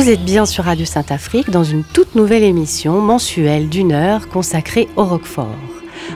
[0.00, 4.88] Vous êtes bien sur Radio Saint-Afrique dans une toute nouvelle émission mensuelle d'une heure consacrée
[4.96, 5.54] au Roquefort.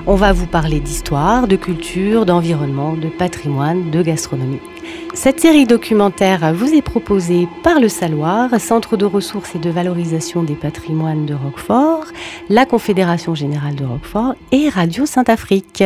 [0.06, 4.62] On va vous parler d'histoire, de culture, d'environnement, de patrimoine, de gastronomie.
[5.12, 10.42] Cette série documentaire vous est proposée par le Saloir, Centre de ressources et de valorisation
[10.42, 12.06] des patrimoines de Roquefort,
[12.48, 15.84] la Confédération générale de Roquefort et Radio Saint-Afrique.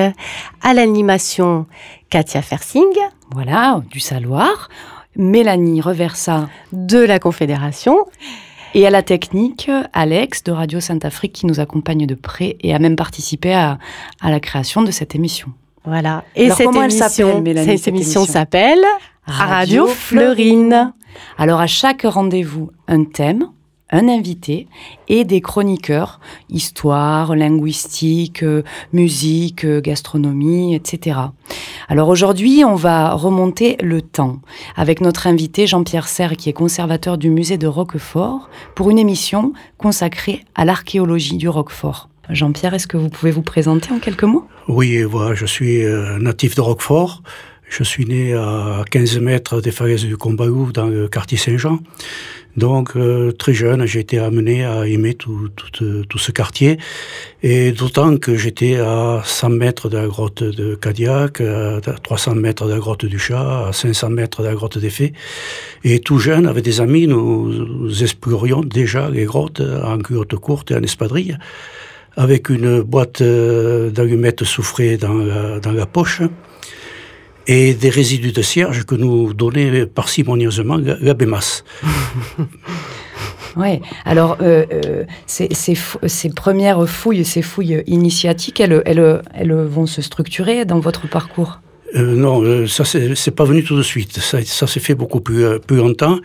[0.63, 1.67] À l'animation,
[2.11, 2.95] Katia Fersing.
[3.33, 4.69] Voilà, du Saloir.
[5.17, 8.07] Mélanie Reversa de la Confédération.
[8.75, 12.79] Et à la technique, Alex de Radio Saint-Afrique qui nous accompagne de près et a
[12.79, 13.79] même participé à,
[14.23, 15.49] la création de cette émission.
[15.85, 16.25] Voilà.
[16.37, 18.85] Et cette, émission, cette, émission s'appelle
[19.25, 20.93] Radio, Fleurine.
[21.39, 23.49] Alors à chaque rendez-vous, un thème
[23.91, 24.67] un invité
[25.09, 31.19] et des chroniqueurs, histoire, linguistique, euh, musique, euh, gastronomie, etc.
[31.89, 34.41] Alors aujourd'hui, on va remonter le temps
[34.77, 39.53] avec notre invité Jean-Pierre Serre, qui est conservateur du musée de Roquefort, pour une émission
[39.79, 42.09] consacrée à l'archéologie du Roquefort.
[42.31, 44.47] Jean-Pierre, est-ce que vous pouvez vous présenter en quelques mots?
[44.69, 47.23] Oui, voilà, je suis euh, natif de Roquefort.
[47.71, 51.79] Je suis né à 15 mètres des falaises du Combalou, dans le quartier Saint-Jean.
[52.59, 56.79] Donc, euh, très jeune, j'ai été amené à aimer tout, tout ce quartier.
[57.45, 62.67] Et d'autant que j'étais à 100 mètres de la grotte de Cadillac, à 300 mètres
[62.67, 65.13] de la grotte du Chat, à 500 mètres de la grotte des Fées.
[65.85, 70.75] Et tout jeune, avec des amis, nous, explorions déjà les grottes en culotte courte et
[70.75, 71.39] en espadrille,
[72.17, 76.23] avec une boîte euh, d'allumettes souffrées dans dans la poche
[77.49, 81.65] et des résidus de cierge que nous donnait parcimonieusement l'abémas.
[83.57, 90.01] Oui, alors euh, euh, ces, premières fouilles, ces fouilles initiatiques, elles, elles, elles vont se
[90.01, 91.61] structurer dans votre parcours?
[91.97, 94.19] Euh, non, ça c'est pas venu tout de suite.
[94.19, 96.21] Ça, ça s'est fait beaucoup plus, plus longtemps.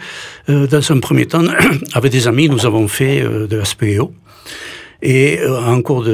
[0.47, 1.45] dans un premier temps,
[1.93, 4.13] avec des amis, nous avons fait de la spéléo.
[5.03, 6.05] Et euh, en cours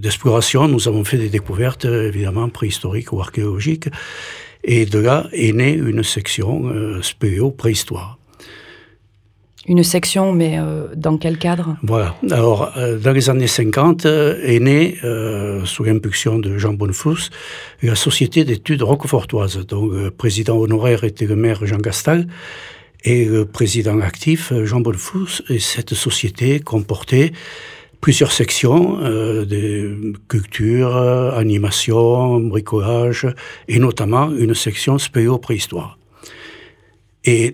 [0.00, 3.88] d'exploration, de, nous avons fait des découvertes évidemment préhistoriques ou archéologiques.
[4.62, 8.18] Et de là est née une section euh, spéléo-préhistoire.
[9.68, 11.76] Une section, mais euh, dans quel cadre?
[11.82, 12.14] Voilà.
[12.30, 12.72] Alors,
[13.02, 14.96] dans les années 50, est née,
[15.64, 17.30] sous l'impulsion de Jean Bonnefous,
[17.82, 19.66] la Société d'études roquefortoises.
[19.66, 22.28] Donc, le président honoraire était le maire Jean Gastal,
[23.06, 27.32] et le président actif, Jean Bonnefous, et cette société comportait
[28.00, 33.26] plusieurs sections euh, de culture, animation, bricolage,
[33.68, 35.98] et notamment une section spéléo-préhistoire.
[37.26, 37.52] Et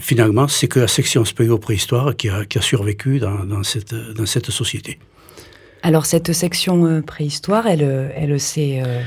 [0.00, 4.98] finalement, c'est que la section spéléo-préhistoire qui a, survécu dans, cette, société.
[5.82, 9.02] Alors cette section euh, préhistoire, elle, elle s'est euh, euh,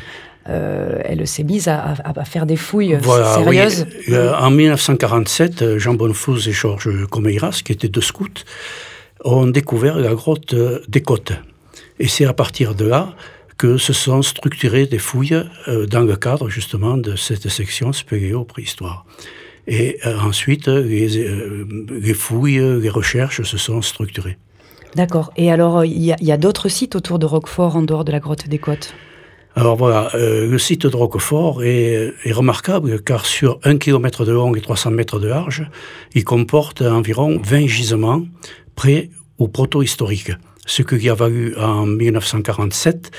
[0.47, 2.97] elle s'est mise à, faire des fouilles
[3.35, 3.85] sérieuses.
[4.09, 8.43] Euh, en 1947, Jean Bonnefous et Georges Comeiras, qui étaient deux scouts,
[9.23, 10.55] ont découvert la grotte
[10.87, 11.33] des Côtes.
[11.99, 13.15] Et c'est à partir de là
[13.57, 19.05] que se sont structurées des fouilles euh, dans le cadre justement de cette section spéléo-préhistoire.
[19.69, 24.37] Et ensuite, les, les, fouilles, les recherches se sont structurées.
[24.95, 25.33] D'accord.
[25.35, 28.47] Et alors, il y a d'autres sites autour de Roquefort en dehors de la grotte
[28.47, 28.93] des Côtes?
[29.57, 34.53] Alors voilà, euh, le site de Roquefort est, remarquable car sur 1 km de long
[34.53, 35.67] et 300 mètres de large,
[36.13, 38.21] il comporte environ 20 gisements
[38.75, 39.09] prêts
[39.39, 40.31] au proto-historique,
[40.67, 43.09] ce qui a valu en 1947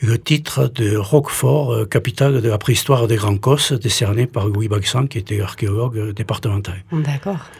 [0.00, 4.68] le titre de Roquefort, euh, capitale de la préhistoire des Grands Cosses, décerné par Louis
[4.68, 6.84] Baxan, qui était archéologue départemental.
[6.90, 7.50] D'accord.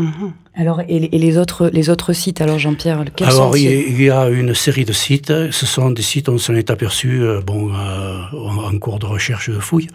[0.00, 0.32] Mhm.
[0.54, 4.84] Alors, et, les, autres, les autres sites, alors Jean-Pierre Alors, il y, a une série
[4.84, 5.32] de sites.
[5.50, 9.50] Ce sont des sites, on s'en est aperçu euh, bon, euh, en, cours de recherche
[9.50, 9.88] de fouilles,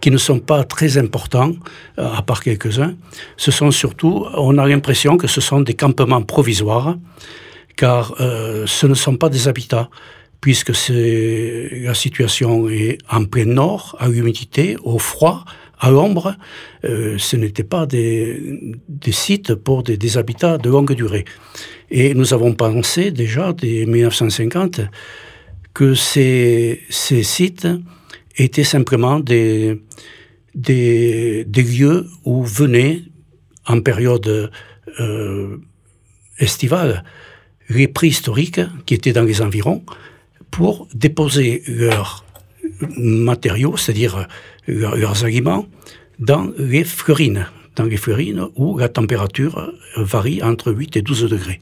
[0.00, 1.52] qui ne sont pas très importants,
[1.98, 2.94] euh, à part quelques-uns.
[3.36, 6.96] Ce sont surtout, on a l'impression que ce sont des campements provisoires,
[7.76, 9.88] car ce ne sont pas des habitats
[10.42, 15.44] puisque la situation est en plein nord, à l'humidité, au froid,
[15.82, 16.36] à l'ombre,
[16.84, 18.62] euh, ce n'étaient pas des,
[19.10, 21.24] sites pour des, habitats de longue durée.
[21.90, 24.80] Et nous avons pensé déjà dès 1950
[25.74, 27.66] que ces, sites
[28.36, 29.80] étaient simplement des,
[30.54, 33.02] lieux où venaient,
[33.66, 34.50] en période
[35.00, 35.56] euh,
[36.38, 37.04] estivale,
[37.68, 39.84] les préhistoriques qui étaient dans les environs
[40.52, 42.24] pour déposer leurs
[42.96, 44.28] matériaux, c'est-à-dire
[44.66, 45.66] leurs aliments,
[46.18, 51.60] dans les fleurines, dans les fleurines où la température varie entre 8 et 12 degrés.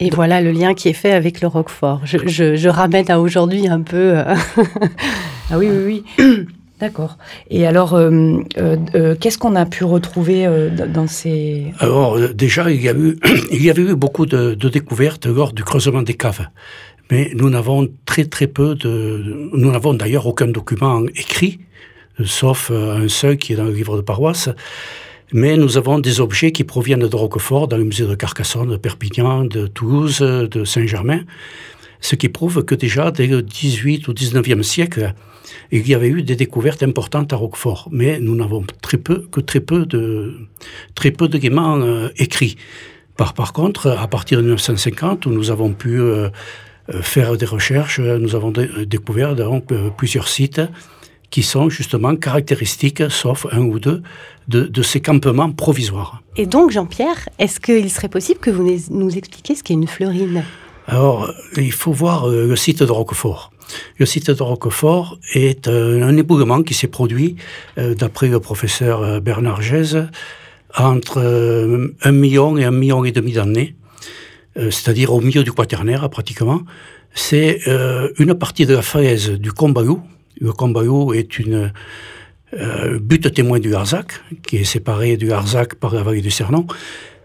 [0.00, 2.00] Et voilà le lien qui est fait avec le Roquefort.
[2.04, 4.18] Je, ramène à aujourd'hui un peu.
[4.18, 4.34] Euh,
[5.50, 6.46] ah oui, oui, oui.
[6.80, 7.16] D'accord.
[7.48, 7.96] Et alors,
[9.20, 10.46] qu'est-ce qu'on a pu retrouver
[10.92, 11.72] dans ces...
[11.78, 13.16] Alors, déjà, il y, a eu,
[13.52, 16.48] il y avait eu beaucoup de, de découvertes lors du creusement des caves
[17.10, 19.50] mais nous n'avons très très peu de...
[19.52, 21.60] Nous n'avons d'ailleurs aucun document écrit,
[22.24, 24.48] sauf un seul qui est dans le livre de paroisse.
[25.32, 28.76] Mais nous avons des objets qui proviennent de Roquefort, dans le musée de Carcassonne, de
[28.76, 31.22] Perpignan, de Toulouse, de Saint-Germain,
[32.00, 35.14] ce qui prouve que déjà dès le 18 ou 19e siècle,
[35.72, 37.88] il y avait eu des découvertes importantes à Roquefort.
[37.90, 40.34] Mais nous n'avons très peu, que très peu de,
[40.94, 42.56] très peu d'éléments euh, écrits.
[43.16, 46.28] Par, contre, à partir de 1950, où nous avons pu euh,
[46.92, 48.52] euh, faire des recherches, nous avons
[48.86, 50.60] découvert donc, plusieurs sites
[51.34, 54.02] qui sont justement caractéristiques, sauf un ou deux,
[54.46, 56.22] de, ces campements provisoires.
[56.36, 60.44] Et donc, Jean-Pierre, est-ce qu'il serait possible que vous nous expliquiez ce qu'est une fleurine?
[60.86, 63.50] Alors, il faut voir euh, le site de Roquefort.
[63.98, 67.34] Le site de Roquefort est euh, un éboulement qui s'est produit,
[67.76, 70.06] d'après le professeur Bernard Gèze,
[70.76, 71.18] entre
[72.02, 73.74] un million et un million et demi d'années
[74.56, 76.62] euh, c'est-à-dire au milieu du quaternaire pratiquement,
[77.14, 80.00] c'est euh, une partie de la falaise du Combayou.
[80.40, 81.72] Le Combayou est une
[82.54, 84.12] euh, butte témoin du Harzac,
[84.46, 86.66] qui est séparé du Harzac par la vallée du Cernon.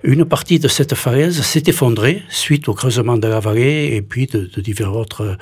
[0.03, 4.27] Une partie de cette falaise s'est effondrée suite au creusement de la vallée et puis
[4.27, 5.37] de, divers autres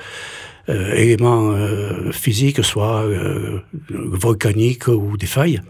[0.68, 1.54] éléments
[2.10, 3.06] physiques, soit
[3.88, 5.60] volcaniques ou des failles.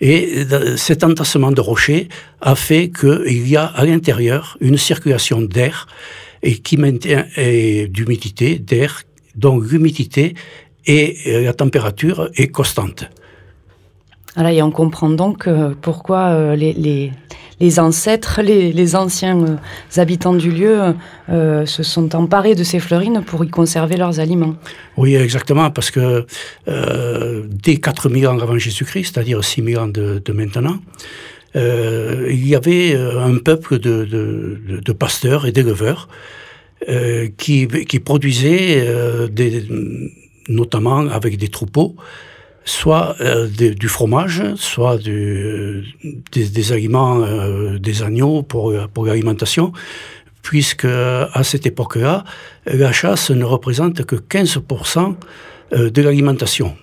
[0.00, 0.44] Et
[0.76, 2.08] cet entassement de rochers
[2.40, 5.86] a fait qu'il y a à l'intérieur une circulation d'air
[6.42, 7.26] et qui maintient
[7.88, 9.02] d'humidité, d'air,
[9.36, 10.34] dont l'humidité
[10.86, 13.10] et euh, la température est constante.
[14.34, 17.12] Voilà, et on comprend donc euh, pourquoi euh, les,
[17.60, 19.56] les ancêtres, les, anciens euh,
[20.00, 20.94] habitants du lieu
[21.28, 24.54] se sont emparés de ces fleurines pour y conserver leurs aliments.
[24.96, 26.26] Oui, exactement, parce que
[26.66, 30.78] dès 4000 ans avant Jésus-Christ, c'est-à-dire 6000 ans de, maintenant,
[31.54, 36.08] il y avait un peuple de, pasteurs et d'éleveurs
[37.38, 39.64] qui, qui produisaient des,
[40.48, 41.96] notamment avec des troupeaux
[42.64, 49.72] soit euh, du fromage, soit des, aliments euh, des agneaux pour, pour l'alimentation,
[50.42, 52.24] puisque à cette époque-là,
[52.66, 55.14] la chasse ne représente que 15%
[55.72, 56.76] euh, de l'alimentation.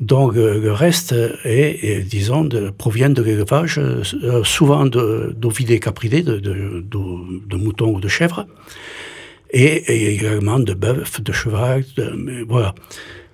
[0.00, 1.14] Donc le reste
[1.44, 3.80] est, disons, provient de l'élevage,
[4.42, 8.44] souvent d'ovidés capridés, de, de, de, moutons ou de chèvres,
[9.54, 11.84] et, également de bœufs, de cheval,
[12.48, 12.74] voilà.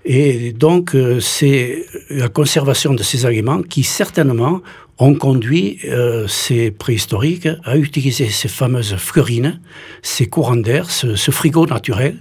[0.05, 4.63] Et donc, euh, c'est la conservation de ces aliments qui, certainement,
[4.99, 9.61] ont conduit euh, ces préhistoriques à utiliser ces fameuses fleurines,
[10.03, 12.17] ces courants d'air, ce, frigo naturel,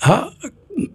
[0.00, 0.30] à,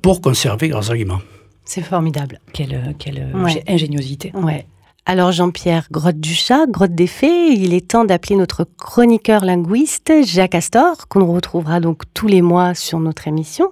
[0.01, 1.21] pour conserver leurs aliments.
[1.63, 2.39] C'est formidable.
[2.53, 3.27] Quelle, quelle
[3.67, 4.31] ingéniosité.
[4.33, 4.65] Ouais.
[5.09, 10.11] Alors Jean-Pierre Grotte du Chat, Grotte des Fées, il est temps d'appeler notre chroniqueur linguiste
[10.25, 13.71] Jacques Astor, qu'on retrouvera donc tous les mois sur notre émission.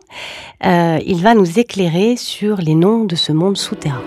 [0.66, 4.02] Euh, il va nous éclairer sur les noms de ce monde souterrain.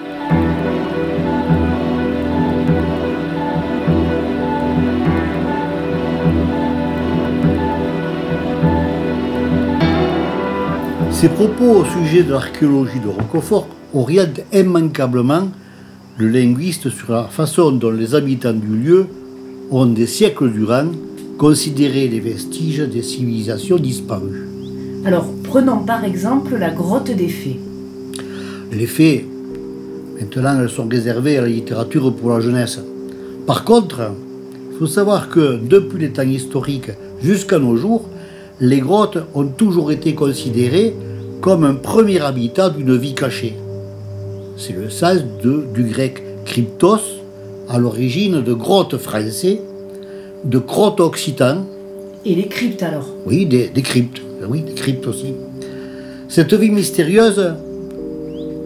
[11.11, 15.49] Ces propos au sujet de l'archéologie de Roquefort orientent immanquablement
[16.19, 19.07] le linguiste sur la façon dont les habitants du lieu
[19.71, 20.87] ont des siècles durant
[21.39, 24.49] considéré les vestiges des civilisations disparues.
[25.05, 27.61] Alors, prenons par exemple la grotte des fées.
[28.73, 29.29] Les fées,
[30.21, 32.81] maintenant, elles sont réservées à la littérature pour la jeunesse.
[33.47, 34.11] Par contre,
[34.73, 36.91] il faut savoir que depuis les temps historiques
[37.23, 38.09] jusqu'à nos jours,
[38.61, 40.97] les grottes ont toujours été considérées
[41.41, 43.55] comme un premier habitat d'une vie cachée.
[44.61, 46.99] C'est le sens de, du grec cryptos,
[47.69, 49.61] à l'origine de grotte français,
[50.45, 51.65] de grotte occitan.
[52.25, 53.07] Et les cryptes alors?
[53.25, 54.21] Oui, des, cryptes.
[54.49, 55.35] Oui, des cryptes aussi.
[56.29, 57.55] Cette vie mystérieuse,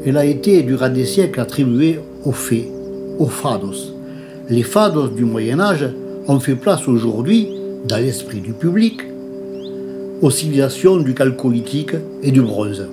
[0.07, 2.71] elle a été durant des siècles attribuée aux fées,
[3.19, 3.93] aux fados.
[4.49, 5.91] Les fados du Moyen Âge
[6.27, 7.49] ont fait place aujourd'hui,
[7.87, 9.03] dans l'esprit du public,
[10.23, 12.87] aux civilisations du calcolithique et du bronze.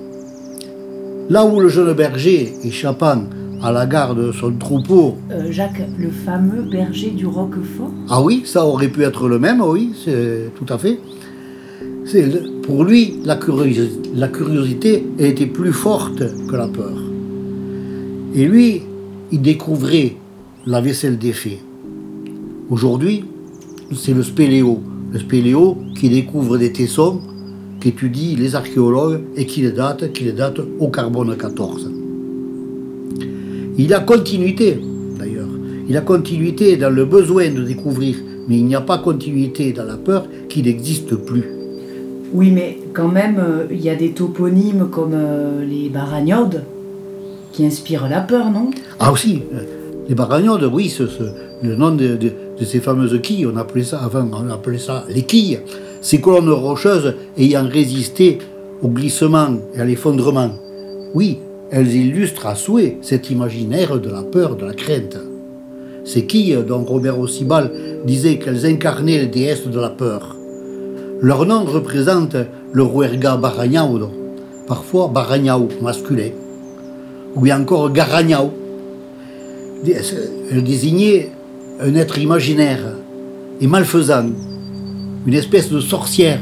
[1.30, 3.22] Là où le jeune berger, échappant
[3.62, 5.14] à la garde de son troupeau.
[5.30, 9.60] Euh, Jacques, le fameux berger du Roquefort Ah oui, ça aurait pu être le même,
[9.60, 10.98] oui, c'est tout à fait.
[12.64, 16.98] Pour lui, la curiosité, la curiosité était plus forte que la peur.
[18.34, 18.82] Et lui,
[19.30, 20.16] il découvrait
[20.66, 21.60] la vaisselle des fées.
[22.70, 23.24] Aujourd'hui,
[23.94, 24.80] c'est le spéléo.
[25.12, 27.20] Le spéléo qui découvre des tessons
[27.80, 31.90] qu'étudient les archéologues et qui les datent, qui les datent au carbone 14.
[33.78, 34.78] Il a continuité,
[35.18, 35.48] d'ailleurs.
[35.88, 38.16] Il a continuité dans le besoin de découvrir,
[38.48, 41.44] mais il n'y a pas continuité dans la peur qui n'existe plus.
[42.32, 46.62] Oui, mais quand même, euh, il y a des toponymes comme euh, les baragnodes
[47.52, 48.70] qui inspirent la peur, non?
[49.00, 49.42] Ah aussi,
[50.08, 51.04] les baragnodes, oui, ce,
[51.62, 52.18] le nom de,
[52.62, 55.60] ces fameuses quilles, on appelait ça avant, on appelait ça les quilles.
[56.00, 58.38] Ces colonnes rocheuses ayant résisté
[58.82, 60.50] au glissement et à l'effondrement.
[61.14, 61.38] Oui,
[61.70, 65.18] elles illustrent à souhait cet imaginaire de la peur, de la crainte.
[66.04, 67.70] Ces quilles dont Robert Ossibal
[68.06, 70.34] disait qu'elles incarnaient les déesses de la peur.
[71.20, 72.36] Leur nom représente
[72.72, 74.00] le Ruerga Baragnao,
[74.66, 76.30] parfois Baragnao masculin,
[77.34, 78.50] ou encore Garagnao.
[80.50, 81.30] Elle désignait
[81.80, 82.96] un être imaginaire
[83.60, 84.30] et malfaisant,
[85.26, 86.40] une espèce de sorcière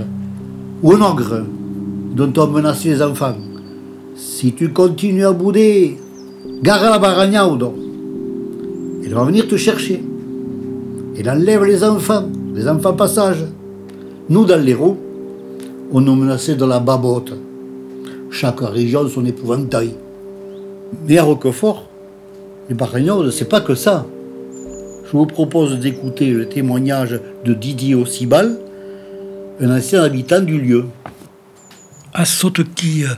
[0.82, 1.44] ou un ogre
[2.14, 3.36] dont on menaçait les enfants.
[4.14, 5.98] Si tu continues à bouder,
[6.62, 7.58] gare la Baragnao,
[9.04, 10.02] elle va venir te chercher.
[11.18, 13.44] Elle enlève les enfants, les enfants passage.
[14.28, 14.96] Nous, dans l'Hérault,
[15.90, 17.32] on nous menaçait de la babote.
[18.30, 19.94] Chaque région son épouvantail.
[21.06, 21.88] Mais à Roquefort,
[22.68, 24.06] les ne c'est pas que ça.
[25.06, 28.58] Je vous propose d'écouter le témoignage de Didier Ossibal,
[29.60, 30.86] un ancien habitant du lieu.
[32.14, 33.08] À Sautequille,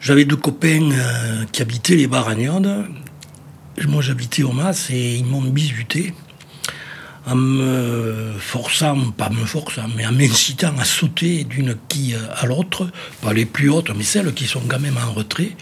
[0.00, 2.86] j'avais deux copains euh, qui habitaient les Baragnades.
[3.86, 6.14] Moi, j'habitais au Mas et ils m'ont bisuté
[7.26, 12.88] en me forçant, pas me forçant, mais en m'incitant à sauter d'une quille à l'autre,
[13.20, 15.52] pas les plus hautes, mais celles qui sont quand même en retrait.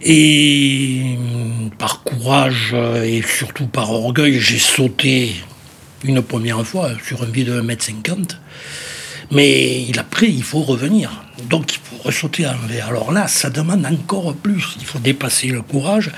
[0.00, 1.18] Et
[1.78, 2.74] par courage
[3.04, 5.34] et surtout par orgueil, j'ai sauté
[6.04, 8.36] une première fois sur un pied de 1m50.
[9.30, 11.24] Mais il après, il faut revenir.
[11.50, 12.80] Donc il faut ressauter en V.
[12.80, 14.76] Alors là, ça demande encore plus.
[14.78, 16.10] Il faut dépasser le courage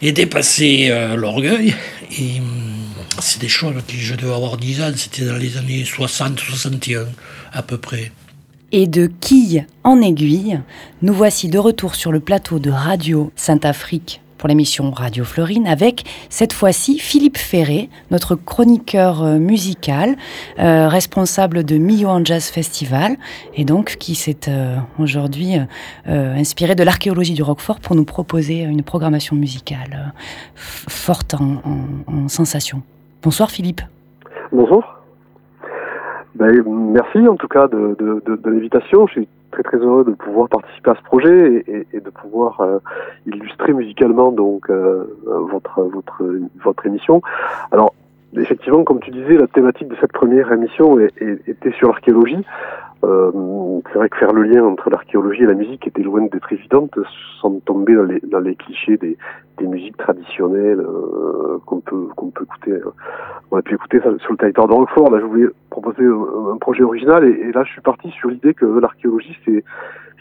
[0.00, 1.74] et dépasser euh, l'orgueil.
[2.18, 2.40] Et
[3.20, 7.06] c'est des choses que je devais avoir 10 ans, c'était dans les années 60-61
[7.52, 8.10] à peu près.
[8.72, 10.58] Et de quille en aiguille,
[11.02, 16.02] nous voici de retour sur le plateau de Radio Sainte-Afrique pour l'émission Radio Florine avec
[16.28, 20.16] cette fois-ci Philippe Ferré, notre chroniqueur euh, musical,
[20.58, 23.18] euh, responsable de Millau Jazz Festival
[23.54, 25.54] et donc qui s'est euh, aujourd'hui
[26.06, 30.12] inspiré de l'archéologie du Roquefort pour nous proposer une programmation musicale
[30.56, 32.82] forte en, en, en sensations.
[33.22, 33.82] Bonsoir Philippe.
[34.50, 35.01] Bonjour.
[36.34, 39.06] Ben, merci en tout cas de, de, l'invitation.
[39.06, 42.60] Je suis très très heureux de pouvoir participer à ce projet et, et de pouvoir
[42.60, 42.78] euh,
[43.26, 46.22] illustrer musicalement donc euh, votre votre
[46.64, 47.20] votre émission.
[47.70, 47.94] Alors
[48.36, 52.44] effectivement, comme tu disais, la thématique de cette première émission était sur l'archéologie.
[53.04, 53.32] Euh,
[53.88, 56.96] c'est vrai que faire le lien entre l'archéologie et la musique était loin d'être évidente,
[57.40, 59.16] sans tomber dans les, clichés des,
[59.60, 62.80] musiques traditionnelles euh, qu'on peut qu'on peut écouter.
[62.84, 62.92] Hein.
[63.50, 65.10] On a pu écouter ça sur le territoire de Roquefort.
[65.10, 68.66] Là, je voulais proposer un, projet original, et, là, je suis parti sur l'idée que
[68.66, 69.64] l'archéologie, c'est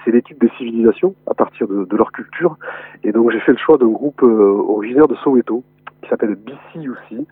[0.04, 2.58] c'est l'étude des civilisations à partir de, leur culture.
[3.04, 5.64] Et donc, j'ai fait le choix d'un groupe euh, originaire de Soweto
[6.02, 7.28] qui s'appelle BC aussi,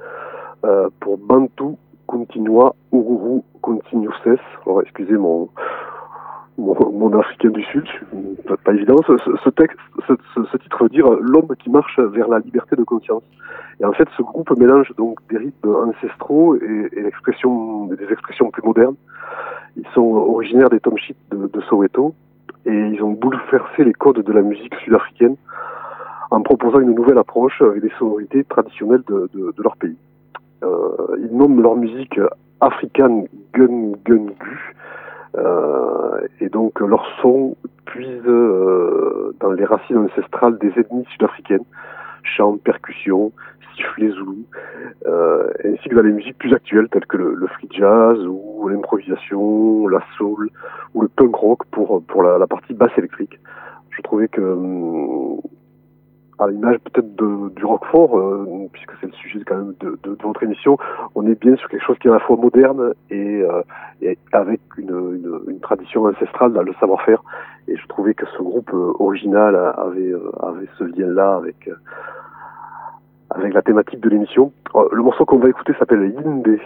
[0.66, 4.12] euh, pour Bantu Continua Ururu Continuses.
[4.66, 5.50] Alors, excusez mon,
[6.58, 7.86] mon, africain du Sud,
[8.48, 8.98] pas, pas évident.
[9.08, 13.24] Ce, titre veut dire l'homme qui marche vers la liberté de conscience.
[13.80, 18.96] Et en fait, ce groupe mélange donc des rythmes ancestraux et, des expressions plus modernes.
[19.78, 22.14] Ils sont originaires des tomshites de, de, Soweto
[22.70, 25.36] et ils ont bouleversé les codes de la musique sud-africaine
[26.32, 29.98] en proposant une nouvelle approche avec des sonorités traditionnelles de, leur pays.
[30.64, 32.20] Euh, ils nomment leur musique
[32.62, 34.76] African Gun Gun Gu.
[35.38, 41.66] Euh, et donc leur son puise euh, dans les racines ancestrales des ethnies sud-africaines,
[42.24, 43.32] chants, percussions,
[43.76, 44.46] sifflets zoulous,
[45.06, 48.68] euh, ainsi que dans les musiques plus actuelles telles que le, le free jazz ou
[48.68, 50.50] l'improvisation, la soul
[50.94, 53.40] ou le punk rock pour pour la, la partie basse électrique.
[53.92, 55.40] Je trouvais que hum,
[56.40, 60.78] à l'image peut-être du Roquefort, euh, puisque c'est le sujet quand même de, votre émission,
[61.16, 63.62] on est bien sur quelque chose qui est à la fois moderne et, euh,
[64.32, 67.22] avec une, tradition ancestrale dans le savoir-faire.
[67.68, 71.70] Et je trouvais que ce groupe euh, original avait, avait ce lien-là avec,
[73.30, 74.54] avec la thématique de l'émission.
[74.92, 76.60] Le morceau qu'on va écouter s'appelle Yinde.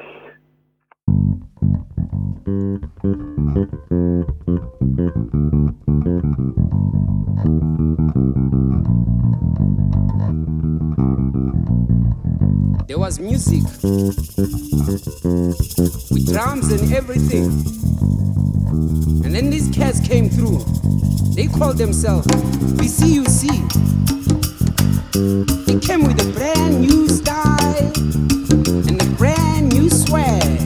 [12.88, 13.64] There was music
[16.12, 17.46] with drums and everything.
[19.24, 20.60] And then these cats came through.
[21.34, 22.28] They called themselves
[22.78, 23.48] BCUC.
[25.66, 27.92] They came with a brand new style
[28.88, 30.60] and a brand new swag.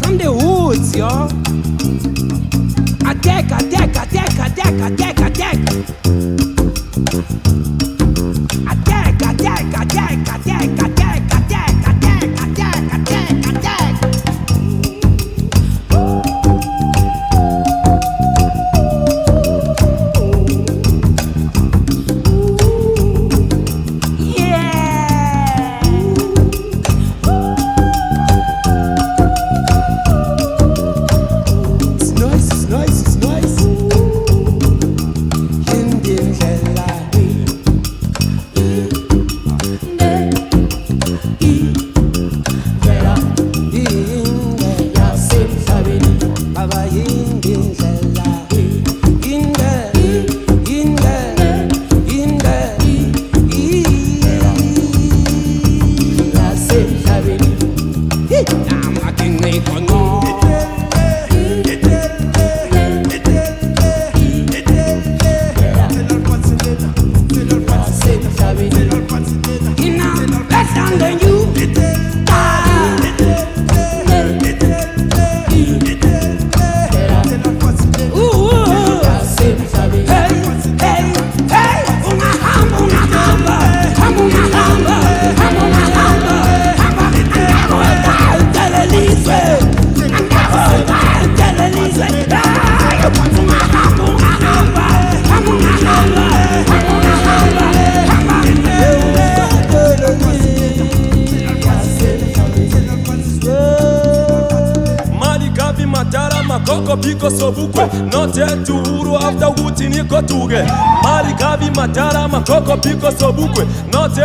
[0.00, 1.30] From the woods, y'all.
[3.08, 6.53] Attack, attack, attack, attack, attack, attack.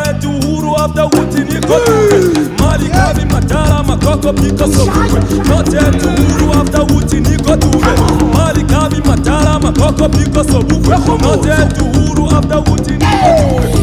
[0.09, 5.49] yetu uhuru hata uti niko tupe mali kavi matara makoko pikoso kupe.
[5.55, 7.87] Yote yetu uhuru hata uti niko tupe
[8.33, 10.89] mali kavi matara makoko pikoso kupe.
[11.27, 13.78] Yote yetu uhuru hata uti niko tupe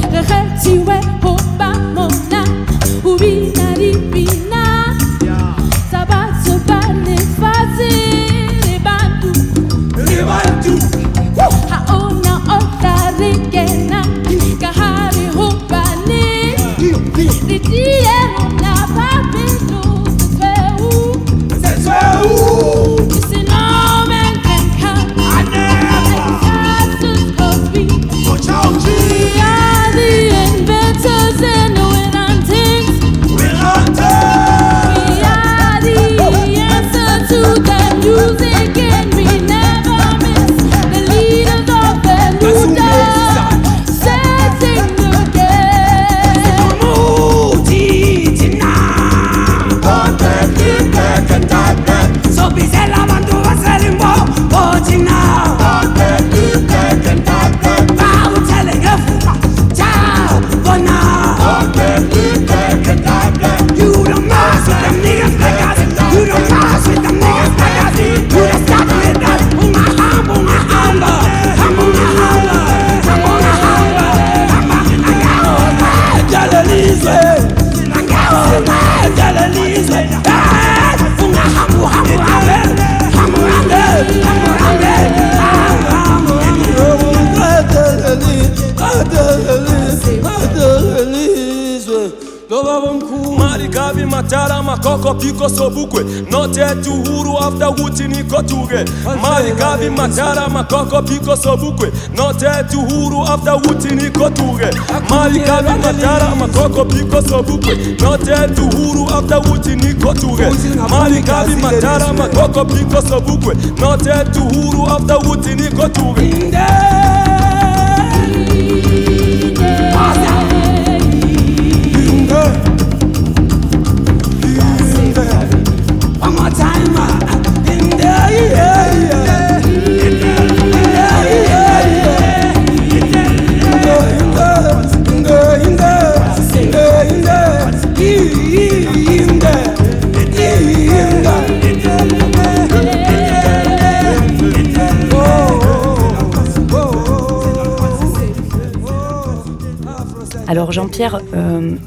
[93.77, 96.03] Gabi Matara Makoko Piko Sobukwe.
[96.31, 98.85] Note Tuhuru after Wuti Niko Tuge
[99.21, 101.93] Mari Gabi Matara Makoko Piko Sobukwe.
[102.17, 104.71] Note Tuhuru after Wuti Niko Tuge
[105.11, 107.77] Mari Gabi Matara Makoko Piko Sobukwe.
[108.01, 110.49] Note Tuhuru after Wuti Niko Tuge
[110.89, 113.55] Mari Gabi Matara Makoko Piko Sobukwe.
[113.79, 117.26] Note Tuhuru after Wuti Niko Tuge Inde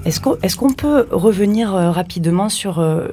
[0.10, 3.10] Est-ce qu'on peut revenir euh, rapidement sur euh,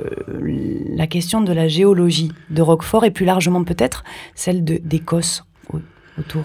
[0.97, 4.03] la question de la géologie de Roquefort et plus largement peut-être
[4.35, 5.81] celle d'Écosse au,
[6.19, 6.45] autour?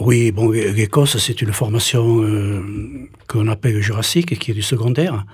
[0.00, 2.62] Oui, bon, l'Écosse, c'est une formation euh,
[3.28, 5.26] qu'on appelle jurassique, et qui est du secondaire,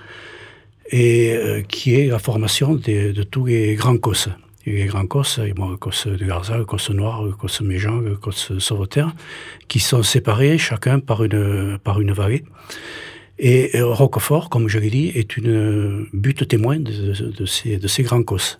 [0.91, 4.27] et qui est la formation de, tous les grands cosses.
[4.65, 9.15] les grands cosses, et bon, cosses de Garza, cosses noires, cosses méjean, cosses sauveterre,
[9.69, 12.43] qui sont séparés chacun par une, par une vallée.
[13.39, 18.23] Et euh, Roquefort, comme je l'ai dit, est une butte témoin de, ces, de grands
[18.23, 18.59] cosses.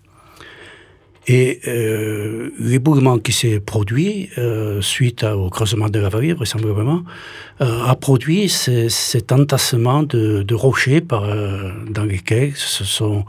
[1.28, 7.04] Et euh, l'éboulement qui s'est produit euh, suite au creusement de la vallée, vraisemblablement,
[7.62, 13.26] euh, a produit ce- cet entassement de, rochers par, euh, dans lesquels se sont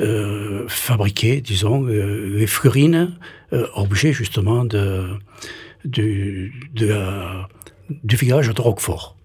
[0.00, 3.16] euh, fabriquées, disons, euh, les fleurines,
[3.52, 5.06] euh, objets justement de,
[5.84, 6.52] du
[8.16, 9.16] village de Roquefort.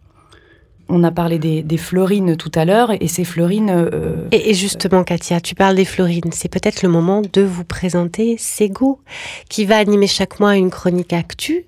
[0.91, 4.54] On a parlé des, des fleurines tout à l'heure, et ces fleurines, euh, Et, et
[4.56, 6.32] justement, Katia, tu parles des Florines.
[6.32, 8.99] C'est peut-être le moment de vous présenter Sego,
[9.49, 11.67] qui va animer chaque mois une chronique actu.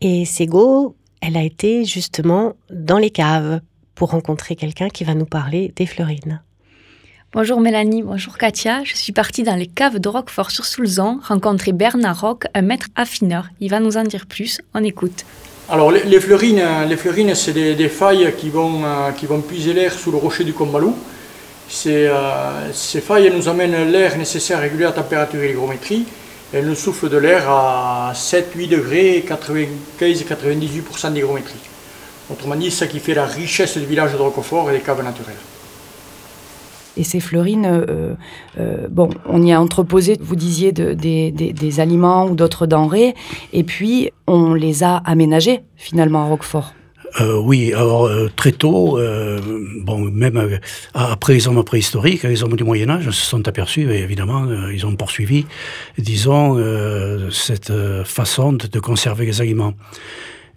[0.00, 3.60] Et Sego, elle a été justement dans les caves
[3.94, 6.40] pour rencontrer quelqu'un qui va nous parler des Florines.
[7.34, 8.82] Bonjour Mélanie, bonjour Katia.
[8.84, 12.86] Je suis partie dans les caves de Roquefort sur Soulzan rencontrer Bernard Roch, un maître
[12.96, 13.50] affineur.
[13.60, 14.62] Il va nous en dire plus.
[14.72, 15.26] On écoute.
[15.70, 19.92] Alors les, fleurines, les fleurines, c'est des, failles qui vont, euh, qui vont puiser l'air
[19.92, 20.96] sous le rocher du Combalou.
[21.86, 26.06] Euh, ces failles nous amènent l'air nécessaire à réguler la température et l'hygrométrie.
[26.54, 31.60] Elles nous soufflent de l'air à 7-8 degrés, 95-98% d'hygrométrie.
[32.30, 35.04] Autrement dit, c'est ça qui fait la richesse du village de Roquefort et des caves
[35.04, 35.36] naturelles.
[36.98, 38.14] Et ces fleurines, euh,
[38.58, 43.14] euh, bon, on y a entreposé, vous disiez, de- des, aliments ou d'autres denrées,
[43.52, 46.74] et puis on les a aménagées finalement à Roquefort.
[47.20, 48.98] Euh, oui, alors très tôt,
[49.82, 50.58] bon, même
[50.92, 54.84] après les hommes préhistoriques, les hommes du Moyen Âge se sont aperçus, et évidemment, ils
[54.84, 55.46] ont poursuivi,
[55.98, 56.58] disons,
[57.30, 57.72] cette
[58.04, 59.74] façon de, conserver les aliments.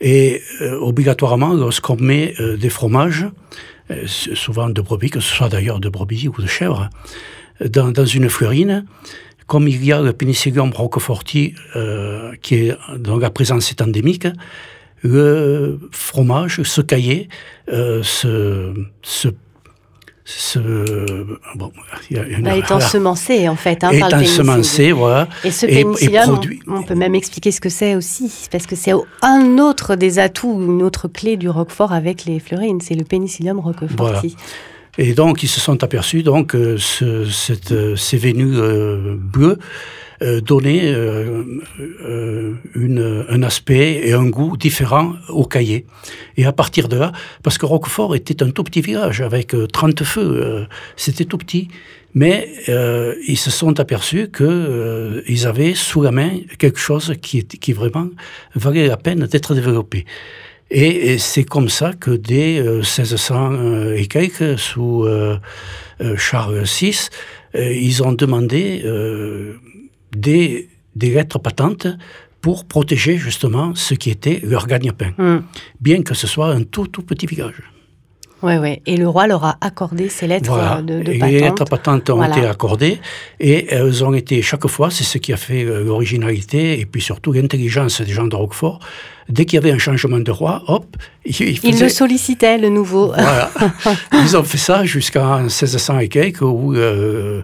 [0.01, 0.41] Et
[0.79, 3.27] obligatoirement, lorsqu'on met des fromages,
[4.05, 6.89] souvent de brebis, que ce soit d'ailleurs de brebis ou de chèvre,
[7.69, 8.85] dans, une fleurine,
[9.47, 14.27] comme il y a le Penicillium roqueforti, euh, qui est, dont la présence est endémique,
[15.03, 17.27] le fromage, ce cahier,
[17.69, 19.29] euh, se, se,
[20.23, 20.59] se,
[21.55, 21.71] bon,
[22.09, 22.85] il y a une- Bah, est voilà,
[23.49, 25.27] en fait, hein, est par ensemencé, voilà.
[25.43, 28.75] Et ce pénicillium, produit- on, on peut même expliquer ce que c'est aussi, parce que
[28.75, 33.03] c'est un autre des atouts, une autre clé du Roquefort avec les Florines, c'est le
[33.03, 34.35] Pénicillium roqueforti.
[34.97, 39.57] Et donc, ils se sont aperçus donc que ce, cette, euh, ces vénus euh, bleues
[40.21, 41.43] euh, donnaient euh,
[41.79, 45.85] euh, une, un aspect et un goût différent au cahier.
[46.37, 47.11] Et à partir de là,
[47.43, 51.69] parce que Roquefort était un tout petit village avec euh, 30 feux, c'était tout petit.
[52.13, 57.13] Mais euh, ils se sont aperçus que euh, ils avaient sous la main quelque chose
[57.21, 58.09] qui, qui vraiment
[58.55, 60.05] valait la peine d'être développé.
[60.69, 65.07] Et, c'est comme ça que dès euh, 1600 euh, et quelques, sous
[66.17, 67.09] Charles VI,
[67.53, 68.81] ils ont demandé
[70.15, 71.87] des, des lettres patentes
[72.41, 75.41] pour protéger justement ce qui était leur gagne-pain, Hmm.
[75.79, 77.61] bien que ce soit un tout tout petit village.
[78.41, 78.81] Ouais, ouais.
[78.87, 80.77] Et le roi leur a accordé ces lettres Voilà.
[80.77, 81.69] euh, de, de Et les lettres patente.
[81.69, 82.35] patentes ont Voilà.
[82.35, 82.99] été accordées
[83.39, 87.01] et elles ont été chaque fois, c'est ce qui a fait euh, l'originalité et puis
[87.03, 88.79] surtout l'intelligence des gens de Roquefort.
[89.29, 92.57] Dès qu'il y avait un changement de roi, hop, ils, ils Ils faisaient- le sollicitaient,
[92.57, 93.09] le nouveau.
[93.13, 93.51] Voilà.
[94.13, 97.43] Ils ont fait ça jusqu'en 1600 et quelques, où euh,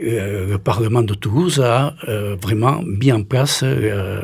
[0.00, 4.20] le Parlement de Toulouse a euh, vraiment mis en place euh,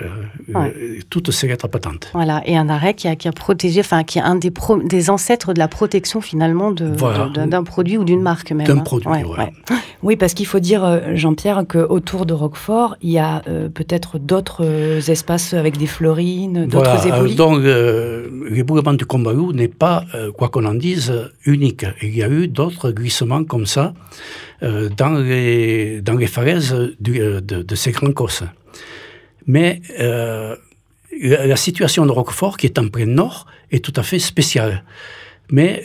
[0.55, 0.75] Ouais.
[0.77, 2.11] euh, toutes ces lettres patentes.
[2.13, 4.83] Voilà, et un arrêt qui a, qui a protégé, enfin, qui est un des, pro-
[4.83, 7.29] des ancêtres de la protection finalement Voilà.
[7.47, 8.67] d'un produit ou d'une marque même.
[8.67, 8.81] D'un hein.
[8.81, 9.25] produit, Ouais.
[10.03, 14.19] Oui, parce qu'il faut dire, euh, Jean-Pierre, qu'autour de Roquefort, il y a euh, peut-être
[14.19, 17.17] d'autres euh, espaces avec des fleurines, d'autres Voilà.
[17.19, 17.37] éboulis.
[17.37, 21.13] Donc, euh, l'éboulement du Combalou n'est pas, euh, quoi qu'on en dise,
[21.47, 21.87] unique.
[22.03, 23.95] Il y a eu d'autres glissements comme ça
[24.63, 28.45] euh, dans, les, dans les falaises euh, de, ces grands cosses.
[29.47, 30.55] Mais euh,
[31.21, 34.85] la, situation de Roquefort, qui est en plein nord, est tout à fait spéciale.
[35.51, 35.85] Mais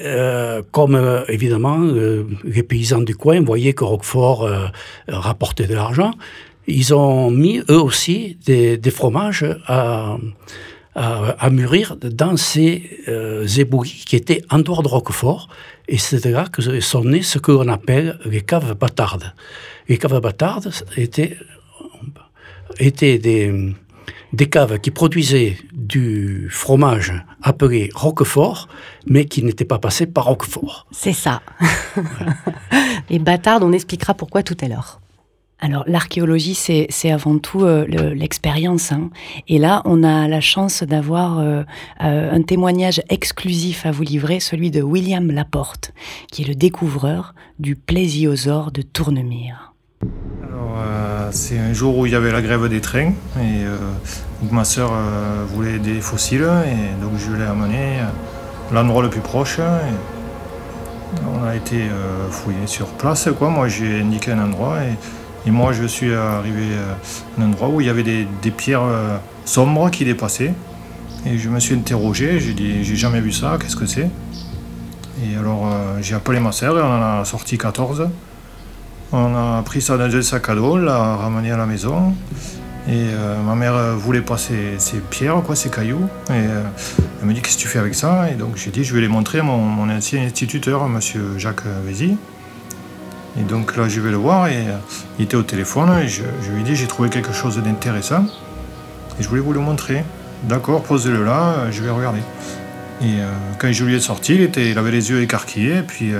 [0.71, 1.79] comme évidemment
[2.45, 4.47] les paysans du coin voyaient que Roquefort
[5.09, 6.11] rapportait de l'argent,
[6.67, 10.17] ils ont mis eux aussi des, des fromages à,
[10.97, 13.45] à, mûrir dans ces euh,
[14.05, 15.47] qui étaient en dehors de Roquefort.
[15.87, 19.33] Et c'est là que sont nées ce que l'on appelle les caves bâtardes.
[19.87, 21.37] Les caves bâtardes étaient,
[22.79, 23.75] étaient des,
[24.33, 28.67] des caves qui produisaient du fromage appelé Roquefort,
[29.05, 30.87] mais qui n'était pas passé par Roquefort.
[30.91, 31.41] C'est ça.
[33.09, 34.99] Les bâtards, on expliquera pourquoi tout à l'heure.
[35.59, 38.91] Alors l'archéologie, c'est avant tout euh, le- l'expérience.
[38.91, 39.09] hein.
[39.47, 41.63] Et là, on a la chance d'avoir euh,
[42.03, 45.93] euh, un témoignage exclusif à vous livrer, celui de William Laporte,
[46.31, 49.73] qui est le découvreur du plésiosaure de Tournemire.
[50.47, 50.77] Alors,
[51.31, 53.63] c'est un jour où il y avait la grève des trains et
[54.51, 54.91] ma sœur
[55.47, 61.43] voulait des fossiles et donc je l'ai amené à l'endroit le plus proche et on
[61.43, 61.81] a été
[62.29, 63.49] fouillé sur place quoi.
[63.49, 64.93] Moi j'ai indiqué un endroit et,
[65.47, 69.17] et moi je suis arrivé à un endroit où il y avait des, pierres euh,
[69.45, 70.53] sombres qui dépassaient
[71.25, 74.09] et je me suis interrogé, j'ai dit j'ai jamais vu ça, qu'est-ce que c'est?
[75.23, 78.09] Et alors euh, j'ai appelé ma sœur et on en a sorti 14.
[79.13, 82.13] On a pris ça dans un sac à dos, l'a ramené à la maison.
[82.87, 84.77] Et euh, ma mère euh, voulait pas ces,
[85.09, 86.07] pierres, quoi, ces cailloux.
[86.29, 86.63] Et euh,
[87.19, 88.29] elle me dit Qu'est-ce que tu fais avec ça?
[88.31, 91.65] Et donc j'ai dit Je vais les montrer à mon, mon ancien instituteur, monsieur Jacques
[91.85, 92.17] Vézy.
[93.39, 94.77] Et donc là, je vais le voir et euh,
[95.19, 98.25] il était au téléphone je, lui ai dit J'ai trouvé quelque chose d'intéressant
[99.19, 100.03] et je voulais vous le montrer.
[100.43, 102.19] D'accord, posez-le là, euh, je vais regarder.
[103.01, 106.13] Et euh, quand je lui ai sorti, il, avait les yeux écarquillés et puis.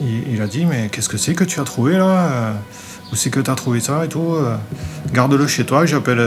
[0.00, 2.54] il, a dit, mais qu'est-ce que c'est que tu as trouvé là
[3.12, 4.36] Où c'est que tu as trouvé ça et tout
[5.12, 6.24] Garde-le chez toi, j'appelle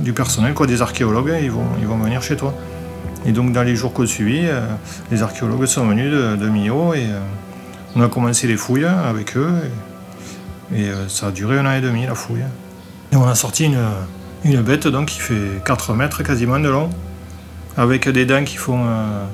[0.00, 2.52] du personnel, quoi, des archéologues, ils vont, ils vont venir chez toi.
[3.26, 4.48] Et donc dans les jours qui ont suivi,
[5.12, 7.06] les archéologues sont venus de, de Millau et
[7.98, 9.52] on a commencé les fouilles avec eux.
[10.74, 12.44] Et, euh, ça a duré un an et demi la fouille.
[13.12, 13.64] Et on a sorti
[14.44, 16.90] une, bête donc qui fait 4 mètres quasiment de long,
[17.76, 19.24] avec des dents qui font euh,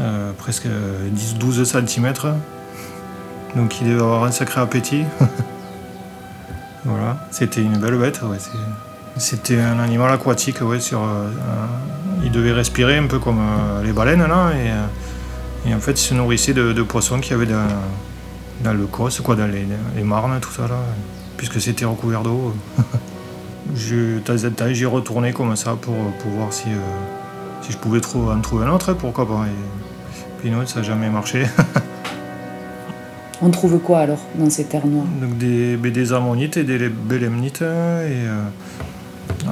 [0.00, 2.12] euh, presque 10-12 cm.
[3.56, 5.04] Donc il devait avoir un sacré appétit.
[6.84, 8.20] voilà, c'était une belle bête.
[9.16, 11.00] C'était un animal aquatique, ouais, sur,
[12.22, 13.40] il devait respirer un peu comme
[13.82, 14.52] les baleines là,
[15.66, 17.66] et en fait il se nourrissait de, de poissons qu'il y avait dans,
[18.62, 19.66] dans le cos, quoi, dans les,
[19.96, 20.78] les marnes, tout ça là,
[21.36, 22.54] puisque c'était recouvert d'eau.
[23.68, 26.78] De temps en temps, j'y retournais comme ça pour, pour voir si, euh,
[27.60, 29.44] si je pouvais en trouver un autre, pourquoi pas.
[29.46, 31.44] Et, puis non, ça n'a jamais marché.
[33.42, 35.06] On trouve quoi alors dans ces terres noires?
[35.20, 38.42] Donc des, ben, des ammonites et des bélemnites, et euh,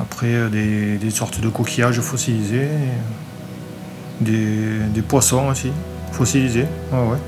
[0.01, 5.73] après euh, des, des sortes de coquillages fossilisés, et, des, des poissons aussi,
[6.17, 6.67] fossilisés.
[6.93, 7.19] Ah ouais.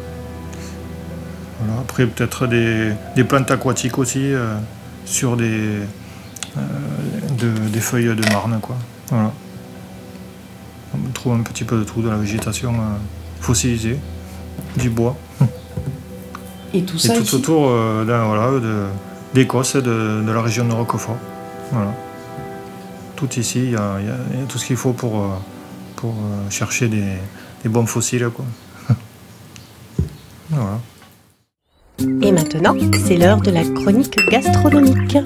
[1.61, 4.55] Voilà, après peut-être des, des plantes aquatiques aussi, euh,
[5.05, 5.45] sur des,
[6.57, 6.61] euh,
[7.39, 8.59] de- des feuilles de marne.
[8.63, 8.77] Quoi.
[9.11, 9.33] Voilà.
[10.95, 12.97] On trouve un petit peu de tout, de la végétation euh,
[13.41, 13.99] fossilisée,
[14.77, 15.17] du bois.
[16.75, 18.87] Et tout Et ça tout ici autour euh, d'un- voilà, de-
[19.35, 21.17] d'Écosse, de, de la région de Roquefort.
[21.73, 21.93] Voilà.
[23.17, 25.41] Tout ici, il y a, y y tout ce qu'il faut pour,
[25.97, 27.03] pour euh, chercher des,
[27.65, 28.29] des bons fossiles.
[28.35, 28.45] Quoi.
[32.23, 32.75] Et maintenant,
[33.07, 35.19] c'est l'heure de la chronique gastronomique.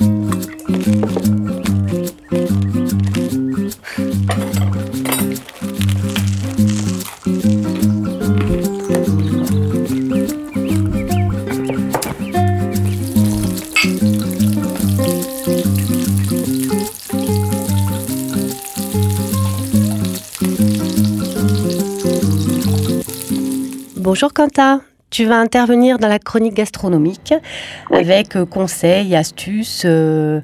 [23.97, 24.83] Bonjour Quentin,
[25.13, 27.35] tu vas intervenir dans la chronique gastronomique
[27.93, 30.41] avec euh, conseils, astuces, euh,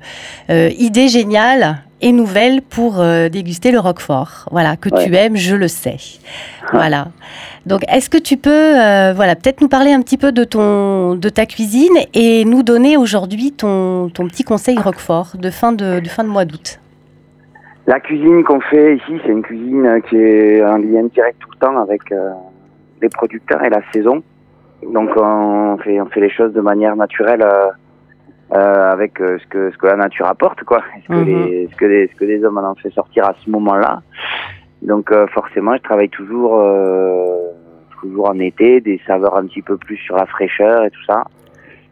[0.51, 3.03] euh, idées géniales et nouvelles pour
[3.33, 4.47] déguster le roquefort.
[4.53, 5.97] Voilà, que tu aimes, je le sais.
[6.73, 7.09] Voilà.
[7.67, 8.71] Donc, est-ce que tu peux,
[9.15, 12.97] voilà, peut-être nous parler un petit peu de ton, de ta cuisine et nous donner
[12.97, 16.79] aujourd'hui ton, ton petit conseil roquefort de fin de, de fin de mois d'août?
[17.89, 21.67] La cuisine qu'on fait ici, c'est une cuisine qui est en lien direct tout le
[21.67, 22.03] temps avec
[23.03, 24.23] les producteurs et la saison.
[24.83, 27.69] Donc on fait, on fait les choses de manière naturelle euh,
[28.55, 30.83] euh, avec euh, ce, que, ce que la nature apporte, quoi.
[31.03, 31.25] Ce que, Mhm.
[31.27, 34.03] les, ce, que les, ce que les hommes en ont fait sortir à ce moment-là?
[34.83, 37.51] Donc euh, forcément, je travaille toujours, euh,
[38.01, 41.25] toujours en été, des saveurs un petit peu plus sur la fraîcheur et tout ça.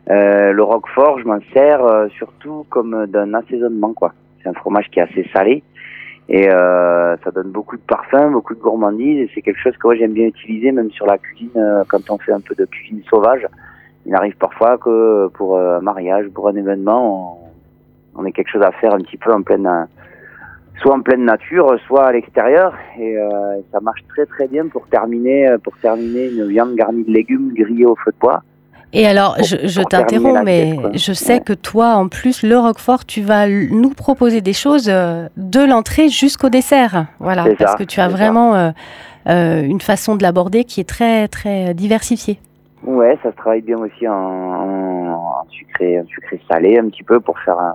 [0.08, 4.12] Euh, le roquefort, je m'en sers euh, surtout comme d'un assaisonnement, quoi.
[4.40, 5.64] C'est un fromage qui est assez salé
[6.28, 9.86] et euh, ça donne beaucoup de parfum, beaucoup de gourmandise et c'est quelque chose que
[9.86, 12.64] moi j'aime bien utiliser même sur la cuisine euh, quand on fait un peu de
[12.64, 13.46] cuisine sauvage.
[14.06, 17.40] Il arrive parfois que pour euh, un mariage, pour un événement,
[18.14, 19.68] on, on ait quelque chose à faire un petit peu en pleine,
[20.80, 24.86] soit en pleine nature, soit à l'extérieur et euh, ça marche très très bien pour
[24.88, 28.42] terminer, euh, pour terminer une viande garnie de légumes grillés au feu de bois.
[28.92, 33.48] Et alors, je, t'interromps, mais je sais que toi, en plus, le Roquefort, tu vas
[33.48, 37.06] nous proposer des choses euh, de l'entrée jusqu'au dessert.
[37.18, 38.70] Voilà, parce que tu as vraiment euh,
[39.28, 42.38] euh, une façon de l'aborder qui est très, très diversifiée.
[42.84, 47.02] Ouais, ça se travaille bien aussi en, en, en un sucré, sucré salé un petit
[47.02, 47.74] peu pour faire un,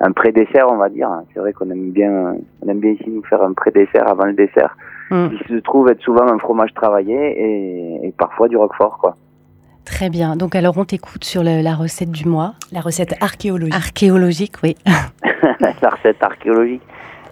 [0.00, 1.08] un pré-dessert, on va dire.
[1.32, 4.34] C'est vrai qu'on aime bien, on aime bien ici nous faire un pré-dessert avant le
[4.34, 4.76] dessert.
[5.10, 5.28] Mm.
[5.30, 9.16] Qui se trouve être souvent un fromage travaillé et, et parfois du roquefort, quoi.
[9.84, 10.36] Très bien.
[10.36, 12.54] Donc alors on t'écoute sur le- la recette du mois.
[12.72, 13.74] La recette archéologique.
[13.74, 14.76] Archéologique, oui.
[15.60, 16.82] la recette archéologique,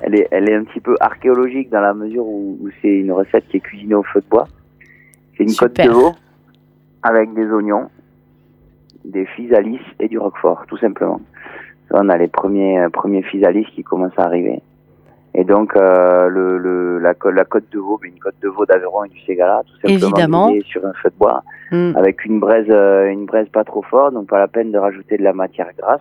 [0.03, 3.13] elle est, elle est un petit peu archéologique dans la mesure où, où c'est une
[3.13, 4.49] recette qui est cuisinée au feu de bois.
[5.37, 5.87] C'est une côte Super.
[5.87, 6.15] de veau
[7.03, 7.89] avec des oignons,
[9.05, 11.21] des physalis et du roquefort, tout simplement.
[11.91, 14.61] Là, on a les premiers, euh, premiers physalis qui commencent à arriver.
[15.35, 18.65] Et donc, euh, le, le, la, la côte de veau, ben, une côte de veau
[18.67, 20.51] d'Aveyron et du Ségala, tout simplement Évidemment.
[20.67, 21.97] sur un feu de bois Mm.
[21.97, 25.19] avec une braise, euh, une braise pas trop forte, donc pas la peine de rajouter
[25.19, 26.01] de la matière grasse,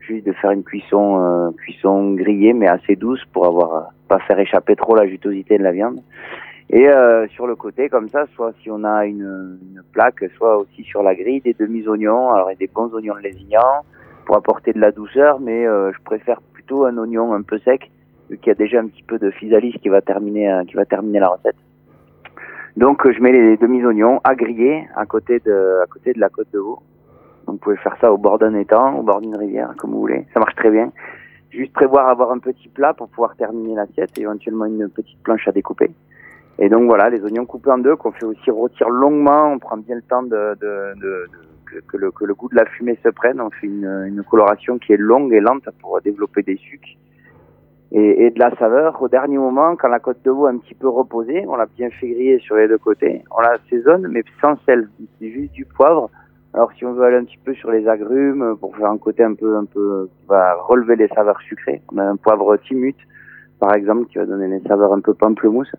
[0.00, 4.18] juste de faire une cuisson, euh, cuisson grillée mais assez douce pour avoir euh, pas
[4.20, 6.00] faire échapper trop la jutosité de la viande.
[6.70, 10.56] Et euh, sur le côté comme ça, soit si on a une, une plaque, soit
[10.56, 13.84] aussi sur la grille des demi oignons, alors et des bons oignons de lézignan
[14.24, 17.90] pour apporter de la douceur, mais euh, je préfère plutôt un oignon un peu sec
[18.46, 21.56] y a déjà un petit peu de physalis qui va terminer, euh, qui la recette.
[22.76, 25.80] Donc euh, je mets les demi-oignons à griller à côté de
[26.16, 26.80] la côte de veau.
[27.46, 30.24] Vous pouvez faire ça au bord d'un étang, au bord d'une rivière, comme vous voulez.
[30.32, 30.90] Ça marche très bien.
[31.50, 35.46] Juste prévoir avoir un petit plat pour pouvoir terminer l'assiette, et éventuellement une petite planche
[35.48, 35.90] à découper.
[36.58, 39.52] Et donc voilà, les oignons coupés en deux, qu'on fait aussi rôtir longuement.
[39.52, 43.40] On prend bien le temps que le goût de la fumée se prenne.
[43.40, 46.96] On fait une, une coloration qui est longue et lente pour développer des sucs
[47.92, 49.00] et, et de la saveur.
[49.00, 51.66] Au dernier moment, quand la côte de veau est un petit peu reposée, on l'a
[51.66, 53.22] bien fait griller sur les deux côtés.
[53.30, 54.88] On la assaisonne, mais sans sel.
[55.18, 56.10] C'est juste du poivre.
[56.54, 59.22] Alors si on veut aller un petit peu sur les agrumes, pour faire un côté
[59.22, 62.96] un peu, un peu, qui va relever les saveurs sucrées, on a un poivre timut,
[63.58, 65.72] par exemple, qui va donner les saveurs un peu pamplemousse.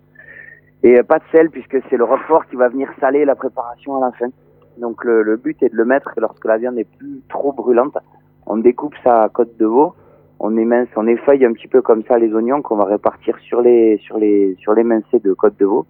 [0.81, 3.97] Et euh, pas de sel, puisque c'est le roquefort qui va venir saler la préparation
[3.97, 4.29] à la fin.
[4.79, 7.97] Donc le, le but est de le mettre lorsque la viande est plus trop brûlante.
[8.47, 9.93] On découpe sa côte de veau,
[10.39, 13.61] on émince, on effeuille un petit peu comme ça les oignons qu'on va répartir sur
[13.61, 15.85] les sur les sur les mincés de côte de veau.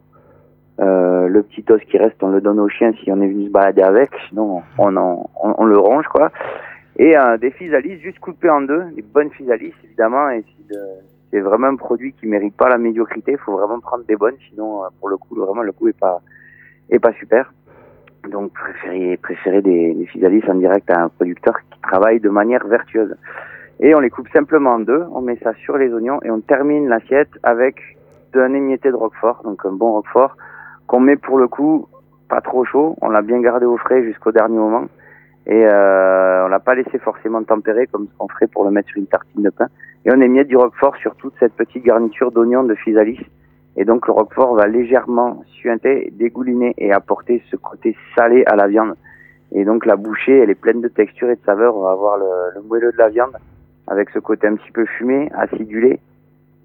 [0.80, 3.46] Euh, le petit os qui reste, on le donne au chien si on est venu
[3.46, 6.32] se balader avec, sinon on, en, on, le ronge quoi.
[6.98, 10.30] Et euh, des physalis juste coupés en deux, des bonnes physalis évidemment.
[10.32, 10.44] Et
[11.32, 14.38] c'est vraiment un produit qui mérite pas la médiocrité, il faut vraiment prendre des bonnes,
[14.50, 16.22] sinon euh, pour le coup vraiment le coup est pas
[16.90, 17.54] est pas super.
[18.32, 23.16] Donc préférez préférez des, des en direct à un producteur qui travaille de manière vertueuse.
[23.86, 26.40] Et on les coupe simplement en deux, on met ça sur les oignons et on
[26.40, 27.76] termine l'assiette avec
[28.34, 30.38] un émietté de roquefort, donc un bon roquefort
[30.88, 31.90] qu'on met pour le coup
[32.30, 34.86] pas trop chaud, on l'a bien gardé au frais jusqu'au dernier moment
[35.46, 38.88] et euh, on l'a pas laissé forcément tempérer comme ce qu'on ferait pour le mettre
[38.88, 39.68] sur une tartine de pain.
[40.06, 43.20] Et on émiette du roquefort sur toute cette petite garniture d'oignons de physalis
[43.76, 48.68] et donc le roquefort va légèrement suinter, dégouliner et apporter ce côté salé à la
[48.68, 48.96] viande.
[49.52, 51.76] Et donc la bouchée, elle est pleine de texture et de saveur.
[51.76, 53.34] On va avoir le, le moelleux de la viande
[53.88, 56.00] avec ce côté un petit peu fumé, acidulé.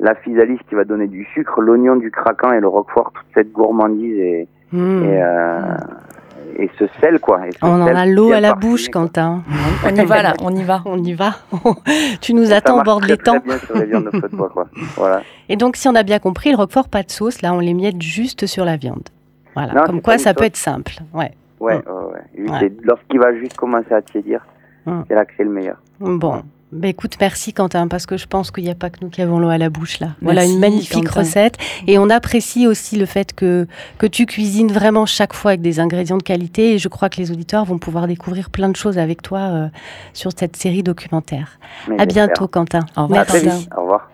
[0.00, 3.52] La physalis qui va donner du sucre, l'oignon du craquant et le roquefort, toute cette
[3.52, 5.02] gourmandise et, Mm.
[5.04, 5.74] et, euh,
[6.58, 7.46] et ce sel quoi.
[7.48, 9.02] Et ce On en a l'eau à la parfumé, bouche, quoi.
[9.02, 9.42] Quentin.
[9.84, 10.82] On y va là, on y va.
[10.86, 11.32] On y va.
[12.20, 13.38] tu nous attends au bord de l'étang.
[13.44, 14.66] bien sur les viandes de feu de bois, quoi.
[14.96, 15.22] Voilà.
[15.48, 17.74] Et donc, si on a bien compris, le roquefort, pas de sauce, là, on les
[17.74, 19.08] miette juste sur la viande.
[19.54, 19.72] Voilà.
[19.72, 20.92] Non, Comme quoi, ça peut être simple.
[21.14, 21.32] Ouais.
[21.60, 21.78] Ouais,
[22.36, 22.50] Mm.
[22.50, 24.46] ouais, Lorsqu'il va juste commencer à tiédir,
[24.86, 25.00] Mm.
[25.08, 25.76] c'est là que c'est le meilleur.
[25.98, 26.42] Bon.
[26.70, 29.22] Bah, écoute, merci Quentin, parce que je pense qu'il n'y a pas que nous qui
[29.22, 30.08] avons l'eau à la bouche là.
[30.20, 31.20] Voilà une magnifique Quentin.
[31.20, 31.56] recette.
[31.86, 35.80] Et on apprécie aussi le fait que, que tu cuisines vraiment chaque fois avec des
[35.80, 36.74] ingrédients de qualité.
[36.74, 39.68] Et je crois que les auditeurs vont pouvoir découvrir plein de choses avec toi euh,
[40.12, 41.58] sur cette série documentaire.
[41.88, 42.84] Mais À bientôt Quentin.
[42.96, 43.24] Au revoir.
[43.76, 44.10] Au revoir.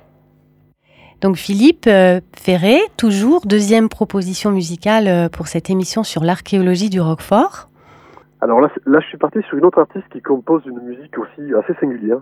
[1.21, 7.01] Donc Philippe euh, Ferré, toujours deuxième proposition musicale euh, pour cette émission sur l'archéologie du
[7.01, 7.69] Roquefort.
[8.45, 8.69] Alors là,
[9.01, 12.19] je suis parti sur une autre artiste qui compose une musique aussi assez singulière.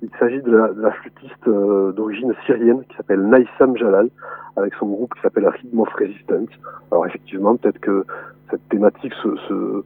[0.00, 4.08] Il s'agit de la, flûtiste euh, d'origine syrienne qui s'appelle Naïsam Jalal,
[4.56, 6.48] avec son groupe qui s'appelle Rhythm of Resistance.
[6.90, 8.06] Alors effectivement, peut-être que
[8.50, 9.82] cette thématique, ce, ce,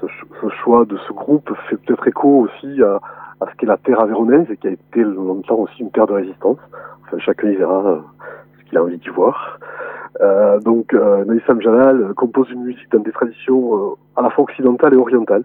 [0.00, 3.00] ce, ch- ce choix de ce groupe fait peut-être écho aussi à,
[3.40, 6.12] à ce qu'est la terre avéronaise et qui a été longtemps aussi une terre de
[6.12, 6.58] résistance.
[7.06, 7.98] Enfin, chacun y verra euh,
[8.68, 9.58] qu'il a envie d'y voir.
[10.20, 14.44] Euh, donc, euh, Naïsam Jalal compose une musique dans des traditions euh, à la fois
[14.44, 15.44] occidentales et orientales.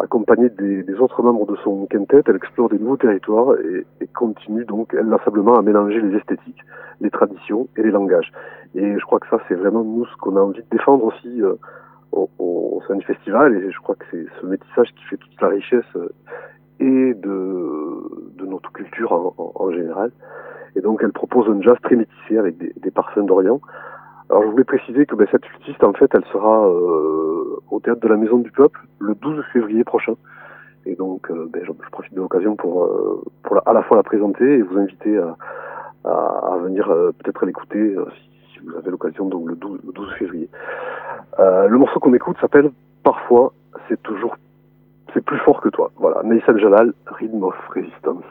[0.00, 3.54] Accompagnée des, autres membres de son quintet, elle explore des nouveaux territoires
[4.00, 6.62] et, continue donc inlassablement à mélanger les esthétiques,
[7.00, 8.32] les traditions et les langages.
[8.74, 11.42] Et je crois que ça, c'est vraiment nous ce qu'on a envie de défendre aussi
[11.42, 11.54] euh,
[12.12, 13.56] au, au sein du festival.
[13.56, 15.96] Et je crois que c'est ce métissage qui fait toute la richesse
[16.80, 20.10] et de, de notre culture en, en, en, général.
[20.76, 23.60] Et donc elle propose un jazz très métissé avec des, des parfums d'Orient.
[24.30, 28.00] Alors je voulais préciser que ben, cette flûtiste, en fait, elle sera euh, au théâtre
[28.00, 30.14] de la Maison du Peuple le 12 février prochain.
[30.86, 33.96] Et donc euh, ben, je, profite de l'occasion pour, euh, pour la, à la fois
[33.96, 35.36] la présenter et vous inviter à,
[36.04, 39.80] à, à venir euh, peut-être l'écouter euh, si, si, vous avez l'occasion, donc le 12,
[39.86, 40.48] le 12 février.
[41.38, 42.70] le morceau qu'on écoute s'appelle
[43.02, 43.52] Parfois,
[43.88, 44.36] c'est toujours
[45.14, 45.90] c'est plus fort que toi.
[45.96, 48.24] Voilà, Nathan Jalal, Rhythm of Resistance.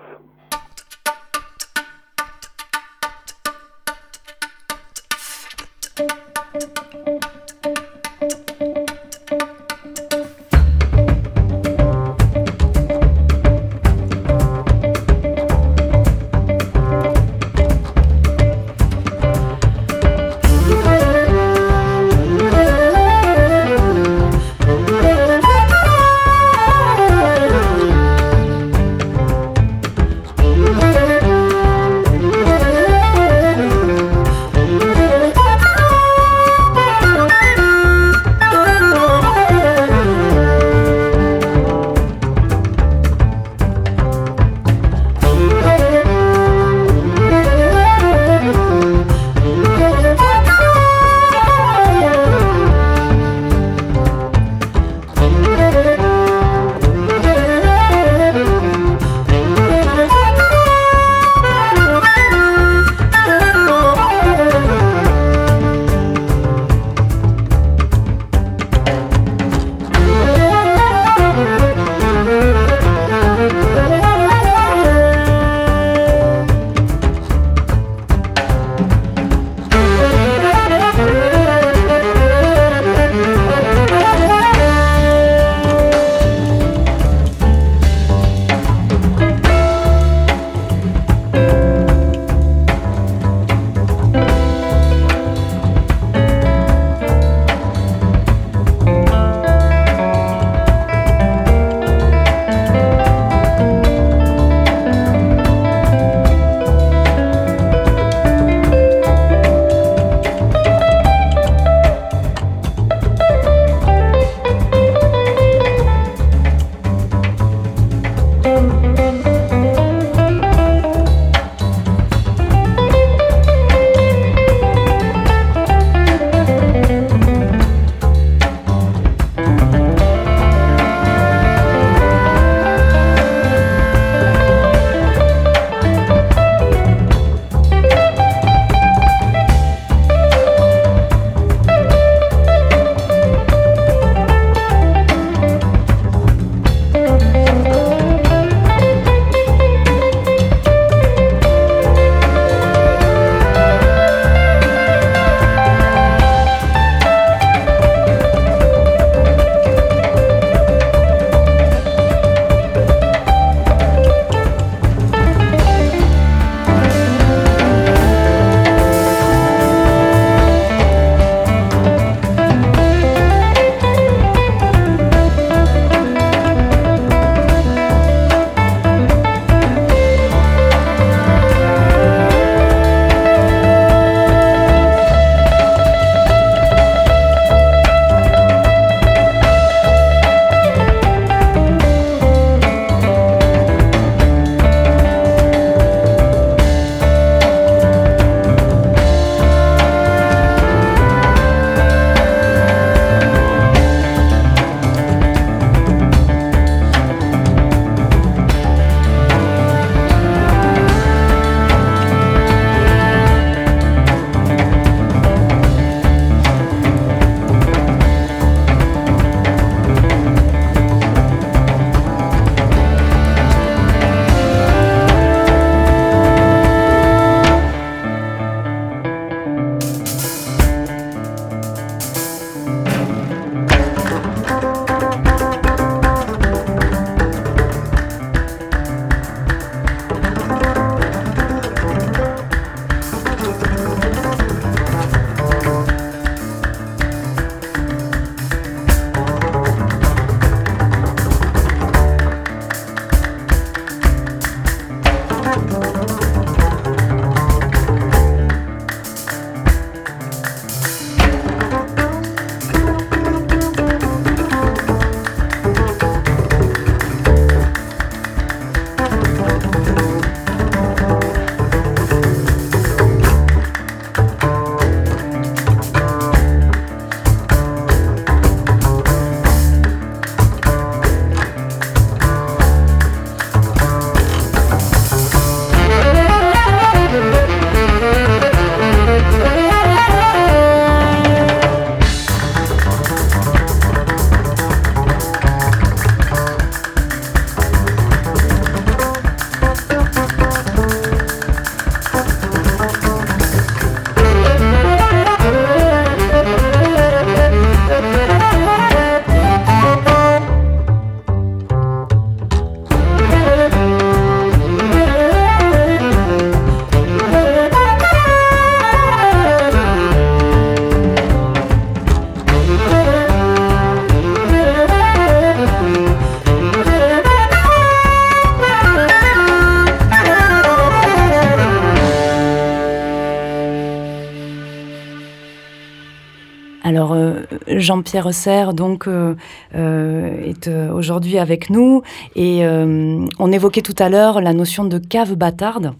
[340.45, 342.01] Est euh, aujourd'hui avec nous
[342.36, 345.93] et euh, on évoquait tout à l'heure la notion de cave bâtarde.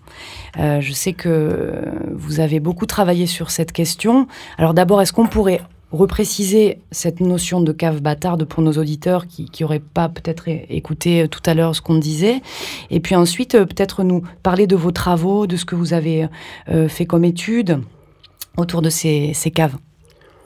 [0.60, 4.28] Euh, je sais que vous avez beaucoup travaillé sur cette question.
[4.58, 5.62] Alors d'abord, est-ce qu'on pourrait
[5.94, 11.28] repréciser cette notion de cave bâtarde pour nos auditeurs qui n'auraient pas peut-être écouté euh,
[11.28, 12.42] tout à l'heure ce qu'on disait?
[12.90, 16.28] Et puis ensuite, euh, peut-être nous parler de vos travaux, de ce que vous avez
[16.70, 17.80] euh, fait comme études
[18.58, 19.78] autour de ces, ces caves.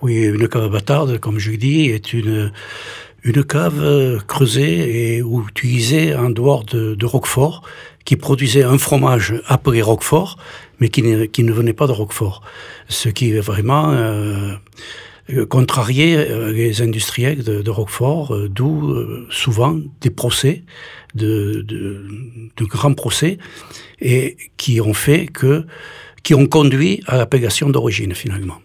[0.01, 2.51] Oui, une cave bâtarde, comme je dis, est une,
[3.23, 7.63] une cave euh, creusée et utilisée en dehors de, Roquefort,
[8.05, 10.37] qui produisait un fromage appelé Roquefort,
[10.79, 12.41] mais qui, ne venait pas de Roquefort.
[12.89, 13.91] Ce qui vraiment
[15.29, 18.95] euh, contrarié euh, les industriels de, Roquefort, euh, d'où
[19.29, 20.63] souvent des procès,
[21.15, 22.05] de, de,
[22.55, 23.37] de grands procès,
[23.99, 25.65] et qui ont fait que,
[26.23, 28.61] qui ont conduit à l'appellation d'origine finalement.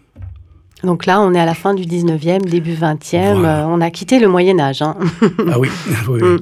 [0.83, 3.35] Donc là, on est à la fin du 19e, début 20e.
[3.35, 3.63] Voilà.
[3.63, 4.81] euh, on a quitté le Moyen Âge.
[4.81, 4.95] hein.
[5.51, 5.69] Ah oui,
[6.09, 6.29] oui, oui.
[6.29, 6.39] Mm.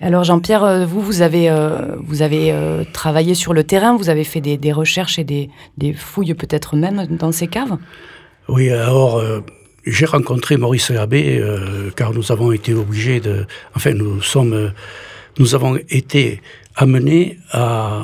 [0.00, 4.10] Alors Jean-Pierre, euh, vous, vous avez, euh, vous avez euh, travaillé sur le terrain, vous
[4.10, 5.48] avez fait des, des recherches et des,
[5.78, 7.78] des fouilles peut-être même dans ces caves?
[8.48, 9.40] Oui, alors euh,
[9.86, 14.68] j'ai rencontré Maurice Labbé euh, car nous avons été obligés de, enfin nous sommes, euh,
[15.38, 16.42] nous avons été
[16.76, 18.02] amenés à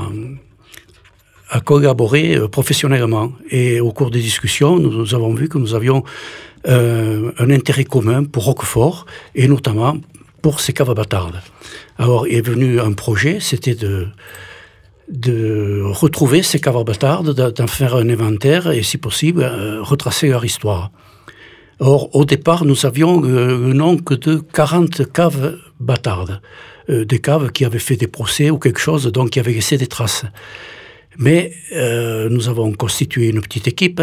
[1.51, 6.05] à collaborer euh, professionnellement et au cours des discussions, nous, avons vu que nous avions
[6.69, 9.97] euh, un intérêt commun pour Roquefort et notamment
[10.43, 11.41] pour ces caves bâtardes.
[11.99, 13.77] Alors est venu un projet, c'était
[15.09, 20.45] de retrouver ces caves bâtardes, d'en faire un inventaire et, si possible, euh, retracer leur
[20.45, 20.93] histoire.
[21.81, 26.41] Or, au départ, nous avions euh, le nom que de 40 caves bâtardes,
[26.89, 29.87] des caves qui avaient fait des procès ou quelque chose, donc qui avaient laissé des
[29.87, 30.25] traces.
[31.21, 34.03] Mais euh, nous avons constitué une petite équipe.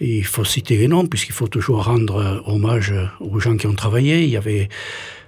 [0.00, 4.24] Il faut citer les noms, puisqu'il faut toujours rendre hommage aux gens qui ont travaillé.
[4.24, 4.68] Il y avait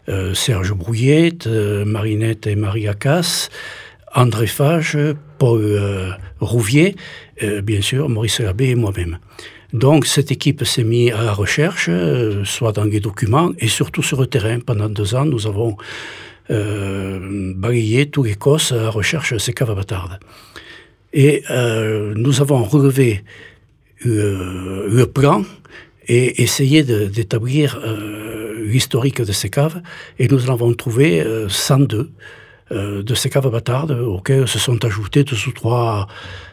[0.08, 3.48] euh, Serge Brouillette, euh, Marinette et Marie Acasse,
[4.14, 4.98] André Fage,
[5.38, 6.10] Paul euh,
[6.40, 6.96] Rouvier,
[7.42, 9.18] euh, bien sûr, Maurice Labbé et moi-même.
[9.72, 14.02] Donc cette équipe s'est mise à la recherche, euh, soit dans les documents et surtout
[14.02, 14.58] sur le terrain.
[14.58, 15.76] Pendant deux ans, nous avons
[16.50, 19.78] euh, balayé tous les COS à la recherche de ces caves.
[21.12, 23.22] Et euh, nous avons relevé
[24.06, 25.42] euh, le plan
[26.08, 29.80] et essayé d'établir euh, l'historique de ces caves.
[30.18, 32.10] Et nous en avons trouvé euh, 102
[32.72, 36.06] euh, de ces caves bâtardes auxquelles se sont ajoutés deux ou trois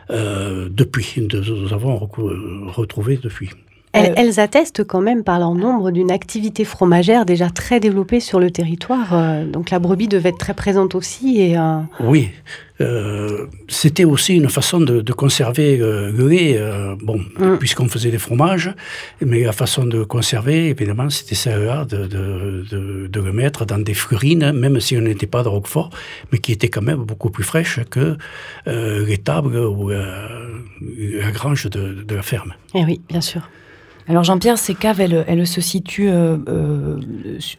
[0.09, 1.13] euh, depuis.
[1.17, 3.49] De- nous avons retrouvé depuis.
[3.93, 8.39] Elles, elles attestent quand même par leur nombre d'une activité fromagère déjà très développée sur
[8.39, 9.13] le territoire.
[9.13, 11.41] euh, donc la brebis devait être très présente aussi.
[11.41, 12.29] Et, euh, Oui,
[12.79, 17.57] euh, c'était aussi une façon de, de conserver euh, le lait, euh, bon, Mm.
[17.57, 18.71] puisqu'on faisait des fromages,
[19.25, 23.79] mais la façon de conserver, évidemment, c'était celle-là, de, de, de, de le mettre dans
[23.79, 25.89] des flurines, même si on n'était pas de Roquefort,
[26.31, 28.17] mais qui étaient quand même beaucoup plus fraîches que
[28.67, 30.27] euh, les tables ou euh,
[30.81, 32.53] la grange de, de la ferme.
[32.75, 33.49] eh oui, bien sûr.
[34.09, 36.99] Alors Jean-Pierre, ces caves, elles, elles se situent euh, euh,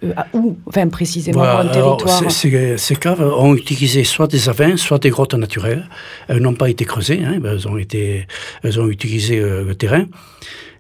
[0.03, 2.31] euh, à où Enfin précisément Voilà, dans le alors, territoire.
[2.79, 5.87] ces- caves ont utilisé soit des avins, soit des grottes naturelles.
[6.29, 8.27] Elles n'ont pas été creusées, hein, elles, ont été,
[8.63, 10.07] elles ont utilisé euh, le terrain.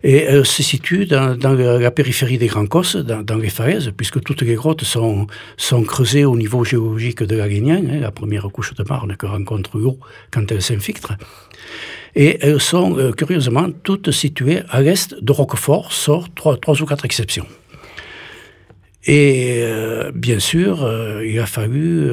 [0.05, 3.49] Et elles se situent dans, dans la, la périphérie des Grands Cosses, dans, dans les
[3.51, 8.12] falaises, puisque toutes les grottes sont, sont creusées au niveau géologique de l'Alénien, hein, la
[8.12, 9.99] première couche de marne que rencontre l'eau
[10.31, 11.14] quand elle s'infiltre.
[12.19, 17.05] Et elles sont, euh, curieusement, toutes situées à l'est de Roquefort, sauf trois, ou quatre
[17.05, 17.47] exceptions.
[19.05, 22.11] Et euh, bien sûr, euh, il a fallu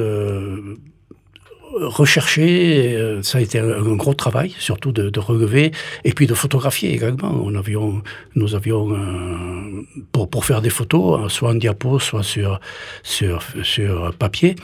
[1.74, 5.72] rechercher, ça a été un, gros travail, surtout de, relever,
[6.04, 7.38] et puis de photographier également.
[7.44, 8.02] On avions,
[8.36, 8.96] nous avions,
[10.12, 12.60] pour, pour faire des photos, hein, soit en diapo, soit sur,
[13.02, 14.54] sur, sur papier,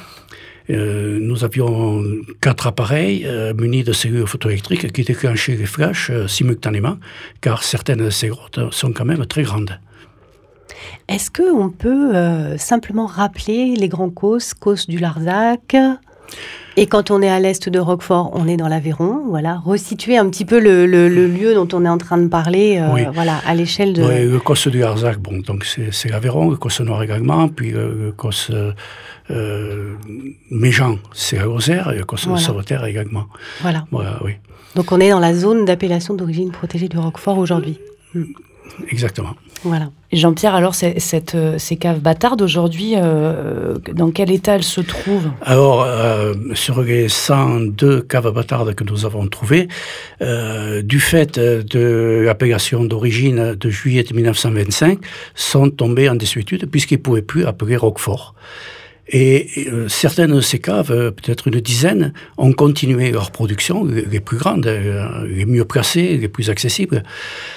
[0.70, 2.02] euh, nous avions
[2.40, 6.98] quatre appareils euh, munis de cellules photoélectriques qui déclenchaient les flashs euh, simultanément,
[7.40, 9.78] car certaines de ces grottes sont quand même très grandes.
[11.08, 12.12] Est-ce qu'on peut
[12.56, 15.76] simplement rappeler les grands causes, causes du Larzac?
[16.76, 20.28] Et quand on est à l'est de Roquefort, on est dans l'Aveyron, voilà, resituer un
[20.30, 23.02] petit peu le, le- le lieu dont on est en train de parler, euh, Oui.
[23.12, 24.02] voilà, à l'échelle de.
[24.02, 28.06] Ouais, le Cosse du Larzac, bon, donc c'est l'Aveyron, le Cosse Noir également, puis euh,
[28.06, 28.72] le Cosse euh,
[29.30, 29.94] euh,
[30.50, 32.40] Méjean, c'est la Lozère, et le Cosse Voilà.
[32.40, 33.26] de Sauveterre également.
[33.60, 33.84] Voilà.
[33.90, 34.32] Voilà, oui,
[34.74, 37.78] Donc on est dans la zone d'appellation d'origine protégée du Roquefort aujourd'hui.
[38.90, 39.34] exactement.
[39.64, 39.90] Voilà.
[40.12, 45.30] Jean-Pierre, alors euh, ces caves bâtardes aujourd'hui, euh, dans quel état elles se trouvent?
[45.40, 45.86] Alors,
[46.54, 49.68] sur les 102 caves bâtardes que nous avons trouvées,
[50.20, 54.98] euh, du fait de l'appellation d'origine de juillet 1925,
[55.34, 58.34] sont tombées en désuétude puisqu'ils ne pouvaient plus appeler Roquefort.
[59.08, 64.64] Et certaines de ces caves, peut-être une dizaine, ont continué leur production, les plus grandes,
[64.66, 67.02] les mieux placées, les plus accessibles,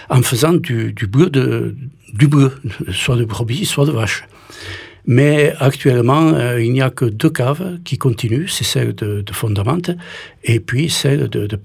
[0.09, 1.75] en faisant du, du bleu, de,
[2.17, 2.53] du bleu,
[2.91, 4.25] soit de brebis, soit de vache.
[5.07, 9.33] Mais actuellement, euh, il n'y a que deux caves qui continuent, c'est celle de, de
[9.33, 9.91] Fondamente
[10.43, 11.57] et puis celle de, de.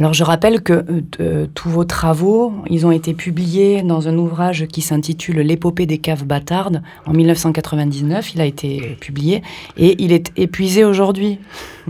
[0.00, 0.84] Alors je rappelle que
[1.20, 5.98] euh, tous vos travaux, ils ont été publiés dans un ouvrage qui s'intitule L'épopée des
[5.98, 8.34] caves bâtardes en 1999.
[8.34, 9.42] Il a été publié
[9.76, 11.38] et il est épuisé aujourd'hui.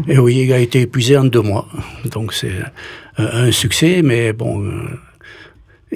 [0.09, 1.69] Et oui, il a été épuisé en deux mois.
[2.11, 2.51] Donc c'est
[3.21, 4.89] euh, un succès, mais bon, euh,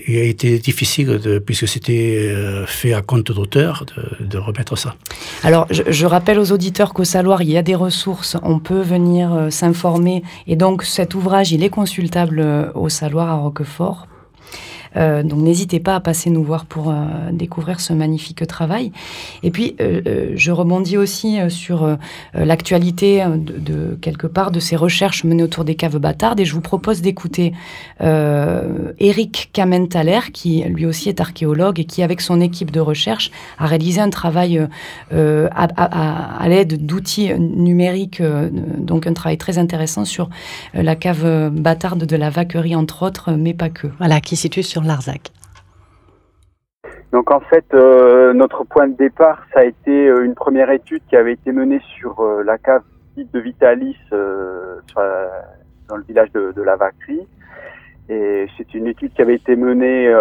[0.07, 4.77] il a été difficile, de, puisque c'était euh, fait à compte d'auteur, de, de remettre
[4.77, 4.95] ça.
[5.43, 8.81] Alors, je, je rappelle aux auditeurs qu'au Saloir, il y a des ressources, on peut
[8.81, 10.23] venir euh, s'informer.
[10.47, 14.09] Et donc, cet ouvrage, il est consultable euh, au Saloir à Roquefort.
[14.97, 16.95] Euh, donc n'hésitez pas à passer nous voir pour euh,
[17.33, 18.93] découvrir ce magnifique travail.
[19.43, 21.97] Et puis euh, je rebondis aussi sur
[22.35, 26.61] l'actualité de, quelque part de ces recherches menées autour des caves bâtardes et je vous
[26.61, 27.53] propose d'écouter
[28.01, 33.67] Eric Kamenthaler qui lui aussi est archéologue et qui avec son équipe de recherche a
[33.67, 34.67] réalisé un travail
[35.11, 38.23] à, l'aide d'outils numériques,
[38.79, 40.29] donc un travail très intéressant sur
[40.75, 43.87] la cave bâtarde de la vaquerie entre autres, mais pas que.
[43.99, 45.33] Voilà, qui situe sur Larzac.
[47.15, 51.01] Donc en fait, euh, notre point de départ, ça a été euh, une première étude
[51.09, 52.83] qui avait été menée sur euh, la cave
[53.17, 56.65] de Vitalis dans le village de, de.
[58.09, 60.13] Et c'est une étude qui avait été menée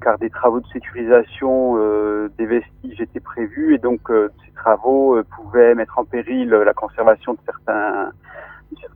[0.00, 1.76] car des travaux de sécurisation
[2.38, 7.38] des vestiges étaient prévus et donc ces travaux pouvaient mettre en péril la conservation de
[7.44, 8.10] certains,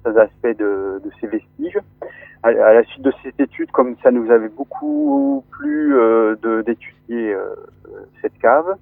[0.06, 1.78] aspects de ces vestiges
[2.48, 7.44] à, la suite de cette étude, comme ça nous avait beaucoup plu euh, d'étudier euh,
[8.20, 8.74] cette cave,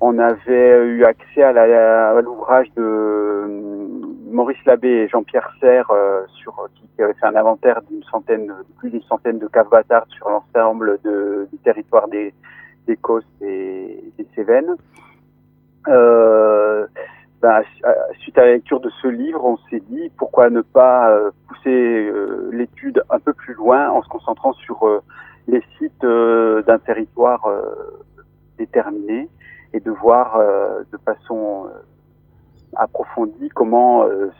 [0.00, 3.86] on avait eu accès à l'ouvrage de euh,
[4.30, 8.78] Maurice Labbé et Jean-Pierre Serre euh, sur qui, avait fait un inventaire d'une centaine, de
[8.78, 12.34] plus d'une centaine de caves bâtardes sur l'ensemble de- du territoire des,
[12.86, 12.98] des
[13.40, 14.76] et des Cévennes.
[15.88, 16.86] Euh,
[17.42, 21.10] su- à- suite à la lecture de ce livre, on s'est dit pourquoi ne pas
[21.10, 25.00] euh, pousser euh, l'étude un peu plus loin en se concentrant sur euh,
[25.48, 27.62] les sites euh, d'un territoire euh,
[28.58, 29.28] déterminé
[29.72, 31.78] et de voir euh, de façon euh,
[32.76, 34.30] approfondie comment euh,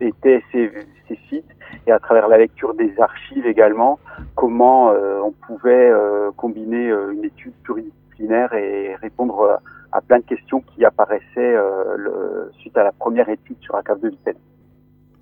[0.00, 0.70] étaient ces,
[1.08, 1.50] ces sites
[1.86, 4.00] et à travers la lecture des archives également
[4.34, 9.56] comment euh, on pouvait euh, combiner euh, une étude pluridisciplinaire et répondre euh,
[9.92, 13.82] à plein de questions qui apparaissaient euh, le- suite à la première étude sur la
[13.82, 14.34] cave de Vittel.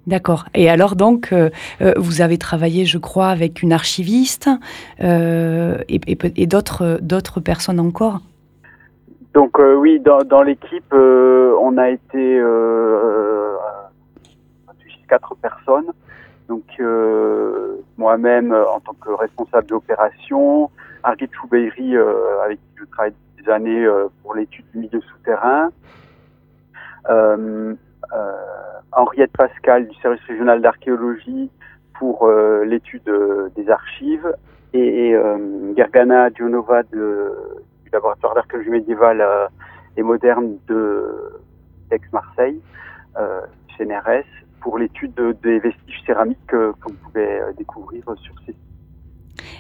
[0.07, 0.47] D'accord.
[0.55, 1.51] Et alors donc, euh,
[1.97, 4.49] vous avez travaillé, je crois, avec une archiviste
[5.03, 8.21] euh, et, et peut- et d'autres d'autres personnes encore?
[9.35, 12.43] Donc oui, dans, dans l'équipe, on a été
[15.09, 15.91] quatre personnes.
[16.49, 16.65] Donc
[17.99, 20.71] moi-même en tant que responsable d'opération,
[21.03, 25.01] Argit Choubeiri euh, avec qui je travaille depuis des années euh, pour l'étude du milieu
[25.01, 25.71] souterrain,
[27.09, 27.75] euh,
[28.93, 31.51] Henriette Pascal du service régional d'archéologie
[31.99, 32.29] pour
[32.65, 33.11] l'étude
[33.57, 34.33] des archives.
[34.73, 35.15] Et,
[35.77, 36.99] Gergana Dionova du
[37.93, 39.25] laboratoire d'archéologie médiévale
[39.97, 41.33] et moderne de
[41.91, 42.61] d'Aix-Marseille,
[43.19, 43.41] euh,
[43.77, 44.25] CNRS,
[44.61, 48.55] pour l'étude de- des vestiges céramiques qu'on pouvait découvrir sur ces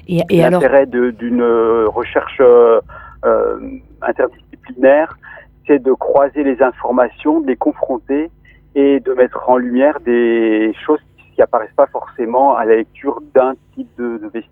[0.08, 2.80] Et, L'intérêt d'une euh, recherche euh,
[3.26, 3.58] euh,
[4.00, 5.18] interdisciplinaire,
[5.66, 8.30] c'est de croiser les informations, de les confronter
[8.74, 11.00] et de mettre en lumière des choses
[11.34, 14.50] qui apparaissent pas forcément à la lecture d'un type de, de vestige.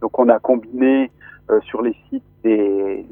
[0.00, 1.10] Donc on a combiné
[1.50, 3.04] euh, sur les sites des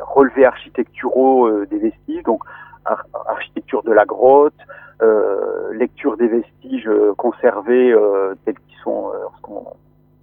[0.00, 2.42] relevés architecturaux euh, des vestiges, donc
[2.84, 4.54] ar- architecture de la grotte,
[5.00, 7.94] euh, lecture des vestiges conservés
[8.44, 9.64] tels qu'ils sont euh, lorsqu'on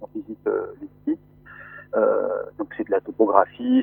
[0.02, 1.20] on visite euh, les sites.
[1.96, 3.00] Euh, donc c'est de la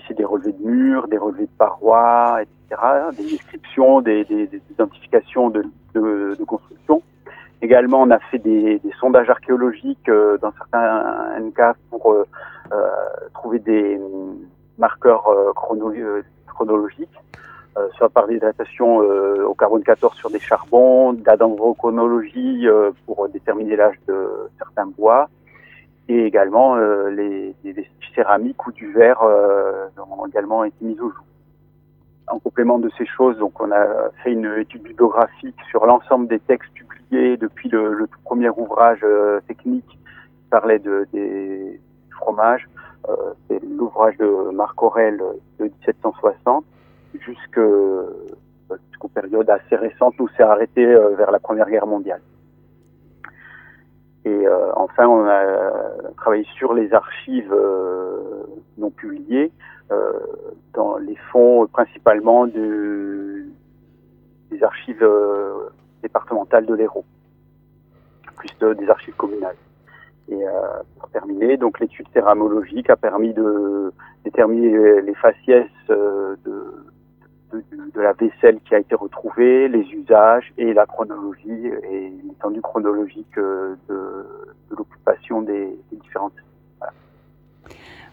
[0.07, 2.81] c'est des relevés de murs, des relevés de parois, etc.,
[3.17, 4.25] des descriptions, des,
[4.71, 5.63] identifications de,
[5.93, 7.01] de, construction.
[7.61, 12.25] Également, on a fait des, sondages archéologiques euh, dans certains NCAF pour euh,
[12.71, 12.89] euh,
[13.33, 13.99] trouver des
[14.77, 15.25] marqueurs
[15.55, 15.93] chrono-
[16.47, 17.09] chronologiques,
[17.95, 21.23] soit par des datations au carbone 14 sur des charbons, de
[23.05, 24.27] pour déterminer l'âge de
[24.57, 25.29] certains bois,
[26.09, 27.73] et également les, les
[28.13, 31.23] vestiges céramiques ou du verre euh, ont également été mis au jour.
[32.27, 33.85] En complément de ces choses, donc on a
[34.23, 39.39] fait une étude bibliographique sur l'ensemble des textes publiés depuis le, tout premier ouvrage euh,
[39.47, 39.97] technique qui
[40.49, 41.79] parlait de, des
[42.11, 42.67] fromages.
[43.09, 43.15] Euh,
[43.49, 45.21] C'est l'ouvrage de Marc Aurel
[45.59, 46.63] de 1760
[47.19, 47.59] jusque-
[48.89, 52.21] jusqu'aux périodes assez récentes où c'est arrêté vers la Première Guerre mondiale.
[54.25, 55.43] Et euh, enfin, on a
[56.17, 58.43] travaillé sur les archives euh,
[58.77, 59.51] non publiées
[59.91, 60.13] euh,
[60.73, 63.43] dans les fonds principalement de-
[64.49, 65.69] des archives euh,
[66.01, 67.05] départementales de l'Hérault,
[68.37, 69.57] plus de- des archives communales.
[70.29, 70.51] Et euh,
[70.99, 73.91] pour terminer, donc l'étude céramologique a permis de
[74.23, 76.85] déterminer les- les faciès euh, de,
[77.53, 82.61] de, de la vaisselle qui a été retrouvée, les usages et la chronologie et l'étendue
[82.61, 84.25] chronologique euh, de,
[84.71, 86.33] l'occupation des différentes.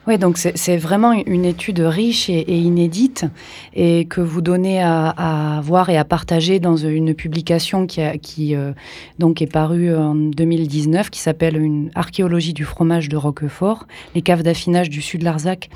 [0.06, 3.26] Oui, donc c'est vraiment une étude riche et, inédite
[3.74, 8.72] et que vous donnez à, voir et à partager dans une publication qui, euh,
[9.18, 14.42] donc est parue en 2019 qui s'appelle une archéologie du fromage de Roquefort, les caves
[14.42, 15.68] d'affinage du sud de Larzac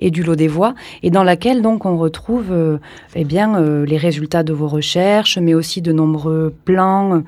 [0.00, 2.76] et du Lot des Voies et dans laquelle donc on retrouve euh,
[3.14, 7.22] eh bien euh, les résultats de vos recherches, mais aussi de nombreux plans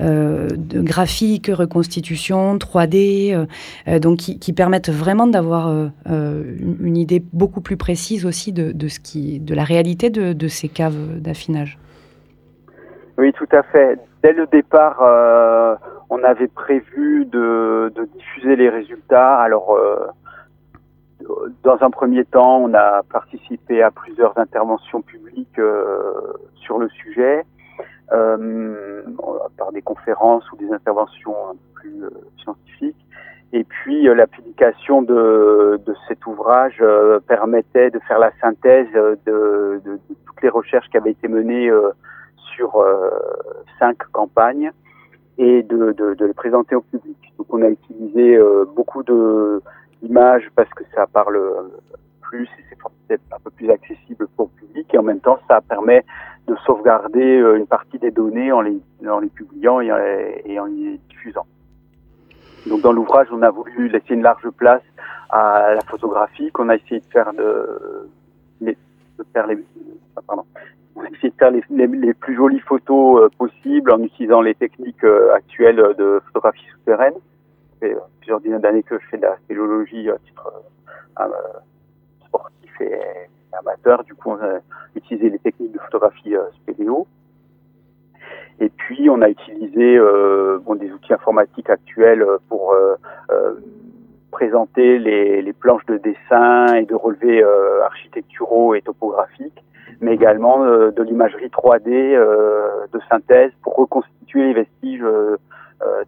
[0.00, 3.46] euh, graphiques, reconstitutions, 3D, euh,
[3.86, 8.52] euh, donc qui, permettent vraiment d'avoir euh, euh, une, une idée beaucoup plus précise aussi
[8.52, 11.78] de, ce qui, de la réalité de, ces caves d'affinage.
[13.18, 13.98] Oui, tout à fait.
[14.22, 15.74] Dès le départ, euh,
[16.08, 19.36] on avait prévu de, diffuser les résultats.
[19.36, 20.06] Alors, euh,
[21.62, 27.42] dans un premier temps, on a participé à plusieurs interventions publiques euh, sur le sujet,
[28.12, 29.02] euh,
[29.56, 32.96] par des conférences ou des interventions un peu plus euh, scientifiques.
[33.52, 38.86] Et puis, euh, la publication de, de cet ouvrage euh, permettait de faire la synthèse
[38.92, 41.90] de, de- de toutes les recherches qui avaient été menées euh,
[42.54, 42.84] sur
[43.78, 44.70] cinq campagnes
[45.38, 47.16] et de, de, les présenter au public.
[47.38, 48.38] Donc on a utilisé
[48.76, 49.02] beaucoup
[50.02, 51.40] d'images parce que ça parle
[52.20, 52.64] plus et
[53.08, 56.04] c'est un peu plus accessible pour le public et en même temps ça permet
[56.46, 58.78] de sauvegarder une partie des données en les,
[59.08, 59.90] en les publiant et
[60.60, 61.46] en les diffusant.
[62.66, 64.82] Donc dans l'ouvrage, on a voulu laisser une large place
[65.30, 68.08] à la photographie, qu'on a essayé de faire de,
[68.60, 68.76] les,
[69.18, 69.58] de faire les,
[70.16, 70.44] ah, pardon,
[70.96, 75.04] on a essayé de faire les, plus jolies photos euh, possibles en utilisant les techniques
[75.04, 77.14] euh, actuelles de photographie souterraine.
[77.78, 80.52] Fait euh, plusieurs dizaines d'années que je fais de la spéléologie à titre
[82.26, 82.98] sportif et,
[83.58, 84.04] amateur.
[84.04, 84.58] Du coup, on a
[84.94, 87.06] utilisé les techniques de photographie spéléo.
[88.60, 92.94] Et puis, on a utilisé euh, des outils informatiques actuels pour euh,
[93.30, 93.54] euh,
[94.30, 97.42] présenter les, les planches de dessin et de relevés
[97.84, 99.62] architecturaux et topographiques,
[100.00, 105.04] mais également de l'imagerie 3D euh, de synthèse pour reconstituer les vestiges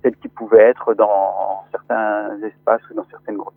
[0.03, 3.55] tels qu'ils pouvaient être dans certains espaces ou dans certaines grottes.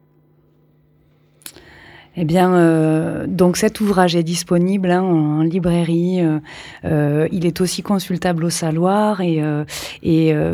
[2.17, 6.21] Eh bien, euh, donc cet ouvrage est disponible hein, en, librairie.
[6.21, 6.39] euh,
[6.85, 9.41] euh, il est aussi consultable au Saloir et,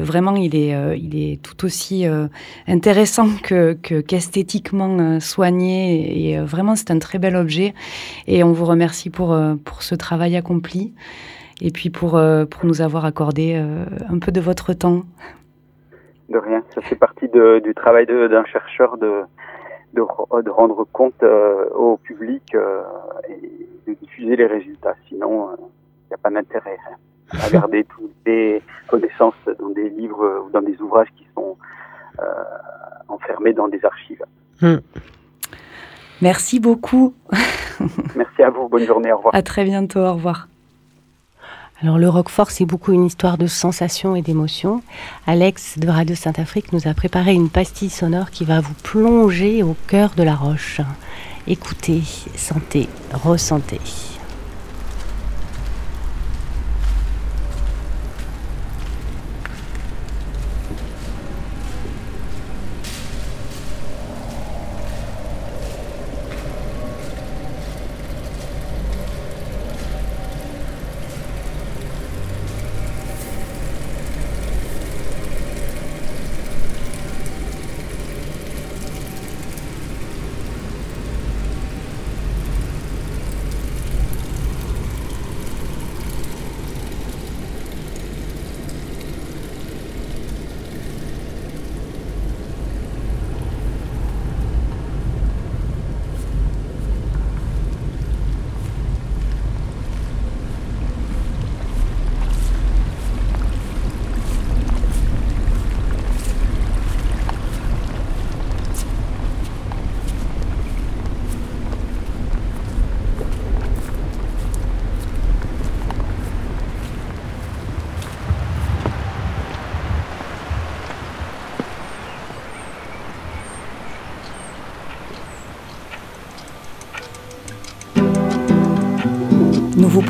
[0.01, 2.05] vraiment, il est, tout aussi
[2.67, 6.31] intéressant que que- qu'esthétiquement soigné.
[6.31, 7.73] Et vraiment, c'est un très bel objet.
[8.27, 9.37] Et on vous remercie pour
[9.79, 10.93] ce travail accompli
[11.61, 12.19] et puis pour
[12.63, 15.03] nous avoir accordé un peu de votre temps.
[16.29, 19.11] De rien, ça fait partie du travail d'un chercheur de,
[19.93, 22.81] de, re- de rendre compte euh, au public euh,
[23.29, 24.95] et de diffuser les résultats.
[25.07, 30.45] Sinon, il n'y a pas d'intérêt hein, à garder toutes les connaissances dans des livres
[30.45, 31.57] ou dans des ouvrages qui sont
[32.19, 32.23] euh,
[33.07, 34.23] enfermés dans des archives.
[36.21, 37.13] Merci beaucoup.
[38.15, 39.33] Merci à vous, bonne journée, au revoir.
[39.33, 39.99] À très bientôt.
[40.01, 40.47] Au revoir.
[41.83, 44.83] Alors le Roquefort, c'est beaucoup une histoire de sensations et d'émotions.
[45.25, 49.75] Alex de Radio Saint-Afrique nous a préparé une pastille sonore qui va vous plonger au
[49.87, 50.81] cœur de la roche.
[51.47, 52.03] Écoutez,
[52.35, 53.81] sentez, ressentez.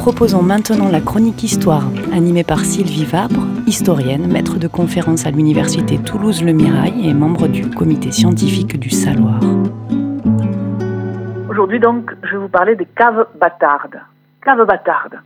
[0.01, 5.99] Proposons maintenant la chronique Histoire, animée par Sylvie Vabre, historienne, maître de conférence à l'Université
[5.99, 9.39] Toulouse-Le Mirail et membre du comité scientifique du Saloir.
[11.47, 14.01] Aujourd'hui donc, je vais vous parler des caves bâtardes.
[14.43, 15.19] Caves bâtardes.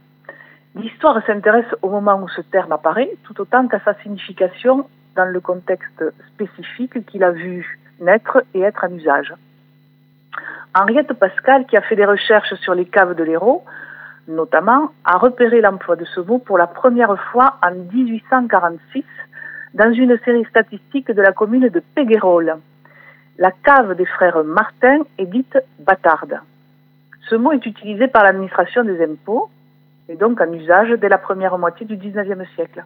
[0.75, 5.39] L'histoire s'intéresse au moment où ce terme apparaît, tout autant qu'à sa signification dans le
[5.39, 6.03] contexte
[6.33, 9.33] spécifique qu'il a vu naître et être en usage.
[10.77, 13.63] Henriette Pascal, qui a fait des recherches sur les caves de l'Hérault,
[14.27, 19.03] notamment, a repéré l'emploi de ce mot pour la première fois en 1846
[19.73, 22.55] dans une série statistique de la commune de Péguerolles.
[23.37, 26.39] La cave des frères Martin est dite bâtarde.
[27.29, 29.49] Ce mot est utilisé par l'administration des impôts
[30.07, 32.83] et donc en usage dès la première moitié du XIXe siècle.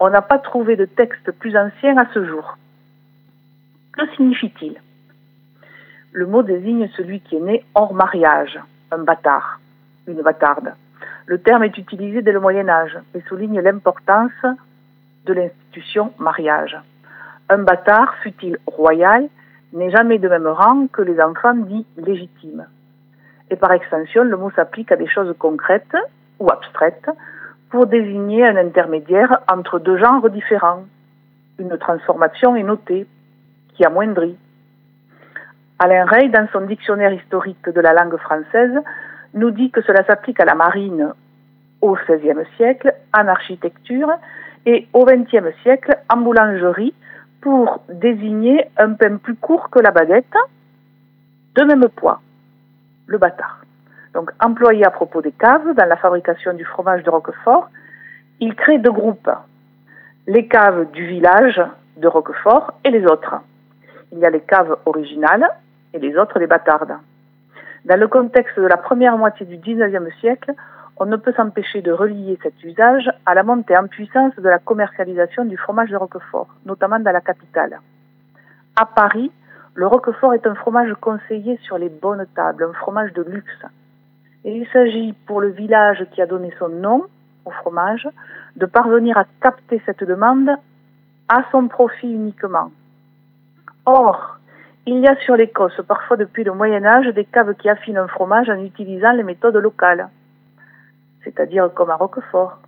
[0.00, 2.56] On n'a pas trouvé de texte plus ancien à ce jour.
[3.92, 4.76] Que signifie-t-il?
[6.12, 8.58] Le mot désigne celui qui est né hors mariage,
[8.90, 9.60] un bâtard,
[10.06, 10.74] une bâtarde.
[11.26, 14.32] Le terme est utilisé dès le Moyen Âge et souligne l'importance
[15.24, 16.76] de l'institution mariage.
[17.48, 19.28] Un bâtard, fut-il royal,
[19.72, 22.66] n'est jamais de même rang que les enfants dits légitimes.
[23.50, 25.96] Et par extension, le mot s'applique à des choses concrètes
[26.38, 27.10] ou abstraites
[27.70, 30.84] pour désigner un intermédiaire entre deux genres différents.
[31.58, 33.06] Une transformation est notée,
[33.74, 34.36] qui amoindrit.
[35.78, 38.78] Alain Rey, dans son dictionnaire historique de la langue française,
[39.34, 41.12] nous dit que cela s'applique à la marine
[41.80, 44.10] au XVIe siècle, en architecture,
[44.66, 46.94] et au XXe siècle, en boulangerie,
[47.42, 50.34] pour désigner un pain plus court que la baguette,
[51.54, 52.22] de même poids,
[53.06, 53.60] le bâtard.
[54.14, 57.68] Donc, employé à propos des caves dans la fabrication du fromage de Roquefort,
[58.40, 59.30] il crée deux groupes.
[60.26, 61.60] Les caves du village
[61.98, 63.34] de Roquefort et les autres.
[64.12, 65.46] Il y a les caves originales
[65.92, 66.96] et les autres les bâtardes.
[67.84, 70.52] Dans le contexte de la première moitié du XIXe siècle,
[70.96, 74.58] on ne peut s'empêcher de relier cet usage à la montée en puissance de la
[74.58, 77.80] commercialisation du fromage de Roquefort, notamment dans la capitale.
[78.76, 79.30] À Paris,
[79.74, 83.66] le Roquefort est un fromage conseillé sur les bonnes tables, un fromage de luxe.
[84.44, 87.04] Et il s'agit pour le village qui a donné son nom
[87.44, 88.08] au fromage
[88.56, 90.50] de parvenir à capter cette demande
[91.28, 92.70] à son profit uniquement.
[93.84, 94.38] Or,
[94.86, 98.08] il y a sur l'Écosse, parfois depuis le Moyen Âge, des caves qui affinent un
[98.08, 100.08] fromage en utilisant les méthodes locales,
[101.22, 102.58] c'est-à-dire comme à Roquefort.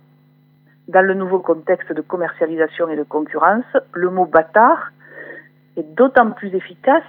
[0.87, 4.91] Dans le nouveau contexte de commercialisation et de concurrence, le mot bâtard
[5.75, 7.03] est d'autant plus efficace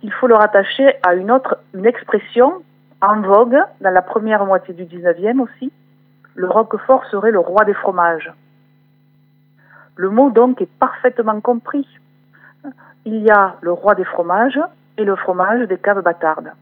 [0.00, 2.62] qu'il faut le rattacher à une autre, une expression
[3.00, 5.70] en vogue dans la première moitié du 19e aussi.
[6.34, 8.32] Le Roquefort serait le roi des fromages.
[9.96, 11.86] Le mot donc est parfaitement compris.
[13.04, 14.60] Il y a le roi des fromages
[14.96, 16.52] et le fromage des caves bâtardes.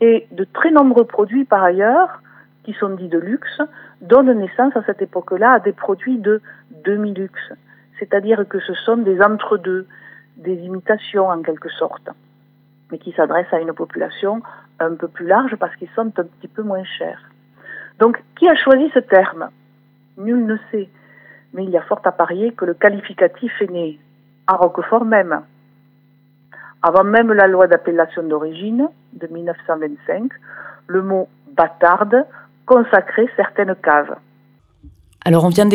[0.00, 2.22] Et de très nombreux produits par ailleurs,
[2.64, 3.60] qui sont dits de luxe,
[4.00, 6.40] donnent naissance à cette époque-là à des produits de
[6.84, 7.52] demi-luxe.
[7.98, 9.86] C'est-à-dire que ce sont des entre-deux,
[10.36, 12.10] des imitations en quelque sorte,
[12.92, 14.42] mais qui s'adressent à une population
[14.78, 17.22] un peu plus large parce qu'ils sont un petit peu moins chers.
[17.98, 19.48] Donc, qui a choisi ce terme?
[20.16, 20.88] Nul ne sait.
[21.54, 23.98] Mais il y a fort à parier que le qualificatif est né
[24.48, 25.42] à Roquefort même.
[26.82, 30.32] Avant même la loi d'appellation d'origine de 1925,
[30.86, 32.24] le mot bâtarde
[32.64, 34.16] consacrait certaines caves.
[35.28, 35.68] Alors on, vient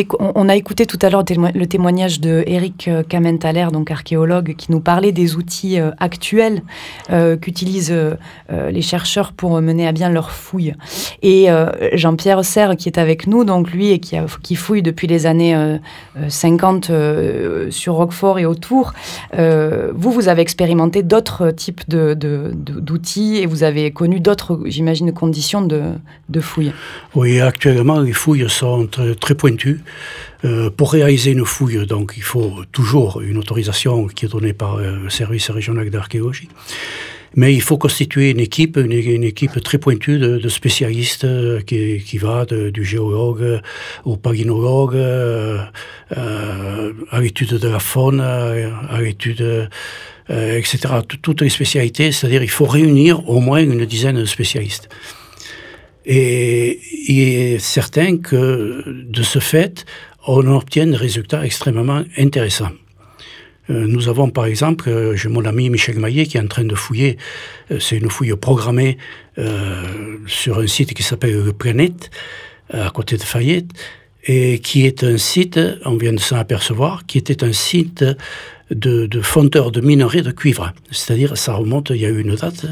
[0.49, 5.12] a écouté tout à l'heure le témoignage de Eric Kamenthaler, donc archéologue, qui nous parlait
[5.12, 6.64] des outils euh, actuels
[7.12, 8.16] euh, qu'utilisent euh,
[8.72, 10.74] les chercheurs pour mener à bien leurs fouilles.
[11.22, 11.49] Et
[11.93, 15.56] Jean-Pierre Serre, qui est avec nous, donc lui, et qui, fouille depuis les années
[16.28, 16.91] 50
[17.70, 18.93] sur Roquefort et autour,
[19.34, 25.62] vous, vous avez expérimenté d'autres types d'outils de, et vous avez connu d'autres, j'imagine, conditions
[25.62, 25.82] de,
[26.30, 26.74] de fouilles.
[27.16, 28.88] Oui, actuellement, les fouilles sont
[29.20, 29.81] très pointu.
[30.45, 34.75] Euh, pour réaliser une fouille, donc, il faut toujours une autorisation qui est donnée par
[34.75, 36.47] euh, le service régional d'archéologie.
[37.35, 42.17] Mais il faut constituer une équipe, une, équipe très pointue de, spécialistes euh, qui, qui,
[42.19, 43.59] va du géologue
[44.05, 44.97] au palynologue,
[47.15, 49.69] à l'étude de la faune, à l'étude,
[50.29, 50.77] etc.
[51.21, 54.87] Toutes les spécialités, c'est-à-dire il faut réunir au moins une dizaine de spécialistes.
[56.06, 59.86] Et il est certain que de ce fait,
[60.28, 62.72] on obtient des résultats extrêmement intéressants.
[63.70, 66.66] Euh, nous avons par exemple, euh, j'ai mon ami Michel Maillet qui est en train
[66.66, 67.18] de fouiller,
[67.72, 68.97] euh, c'est une fouille programmée
[70.28, 72.12] sur un site qui s'appelle Le Planète,
[72.72, 73.72] à côté de Fayette,
[74.26, 78.06] et qui est un site, on vient de s'en apercevoir, qui était un site
[78.74, 80.74] de, de fondeurs de minerais de cuivre.
[80.91, 82.65] C'est-à-dire, ça remonte, il y a eu une date,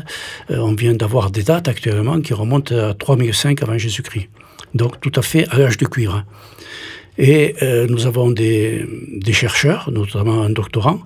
[0.49, 4.30] euh, on vient d'avoir des dates actuellement qui remontent à 3005 avant Jésus-Christ.
[4.74, 6.26] donc tout à fait à l'âge de cuivre.
[7.18, 11.02] Et euh, nous avons des, des, chercheurs, notamment un doctorant,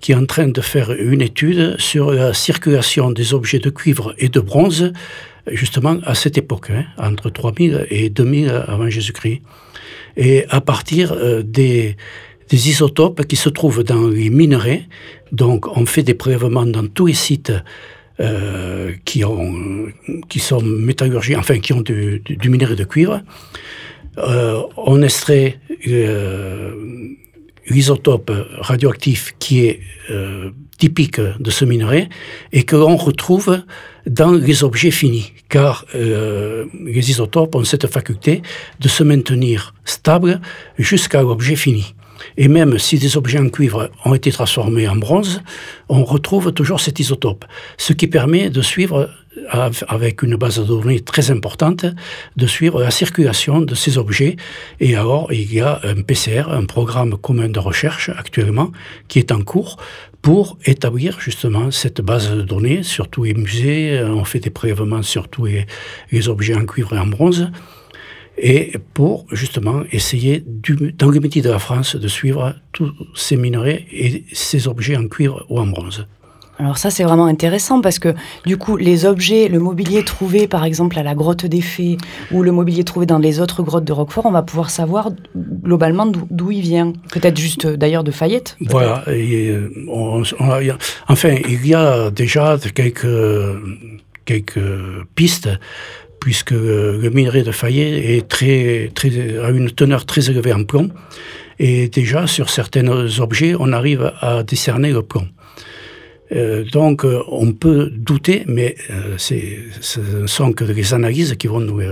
[0.00, 4.14] qui est en train de faire une étude sur la circulation des objets de cuivre
[4.18, 4.92] et de bronze,
[5.50, 9.42] justement à cette époque, hein, entre 3000 et 2000 avant Jésus-Christ.
[10.16, 11.96] Et à partir euh, des,
[12.50, 14.86] des isotopes qui se trouvent dans les minerais,
[15.32, 17.52] donc on fait des prélèvements dans tous les sites
[18.20, 19.88] euh, qui, ont,
[20.38, 20.62] sont
[21.36, 23.22] enfin qui ont du, minerai de cuivre.
[24.18, 26.70] Euh, on extrait euh,
[27.66, 28.30] l'isotope
[28.60, 29.80] radioactif qui est
[30.78, 32.08] typique de ce minerai
[32.52, 33.58] et que l'on retrouve
[34.06, 38.42] dans les objets finis, car les isotopes ont cette faculté
[38.78, 40.40] de se maintenir stables
[40.78, 41.96] jusqu'à l'objet fini.
[42.36, 45.42] Et même si des objets en cuivre ont été transformés en bronze,
[45.88, 47.44] on retrouve toujours cet isotope,
[47.78, 49.10] ce qui permet de suivre,
[49.88, 51.86] avec une base de données très importante,
[52.36, 54.36] de suivre la circulation de ces objets.
[54.80, 58.70] Et alors, il y a un PCR, un programme commun de recherche actuellement,
[59.08, 59.76] qui est en cours
[60.22, 64.02] pour établir justement cette base de données sur tous les musées.
[64.02, 65.66] On fait des prélèvements sur tous les,
[66.12, 67.50] les objets en cuivre et en bronze
[68.36, 70.44] et pour justement essayer,
[70.98, 75.06] dans le métier de la France, de suivre tous ces minerais et ces objets en
[75.06, 76.06] cuivre ou en bronze.
[76.58, 78.14] Alors ça, c'est vraiment intéressant parce que
[78.46, 81.96] du coup, les objets, le mobilier trouvé par exemple à la grotte des Fées
[82.30, 86.06] ou le mobilier trouvé dans les autres grottes de Roquefort, on va pouvoir savoir globalement
[86.06, 86.92] d'où il vient.
[87.12, 88.56] Peut-être juste d'ailleurs de Fayette.
[88.60, 89.02] Voilà.
[89.08, 89.52] Et
[89.88, 90.60] on, on a,
[91.08, 93.06] enfin, il y a déjà quelques,
[94.24, 94.60] quelques
[95.16, 95.50] pistes
[96.24, 100.88] puisque le minerai de Fayet est très, très, a une teneur très élevée en plomb.
[101.58, 102.88] Et déjà, sur certains
[103.20, 105.28] objets, on arrive à décerner le plomb.
[106.32, 111.46] Euh, donc, euh, on peut douter, mais euh, ce ne sont que des analyses qui
[111.46, 111.82] vont nous,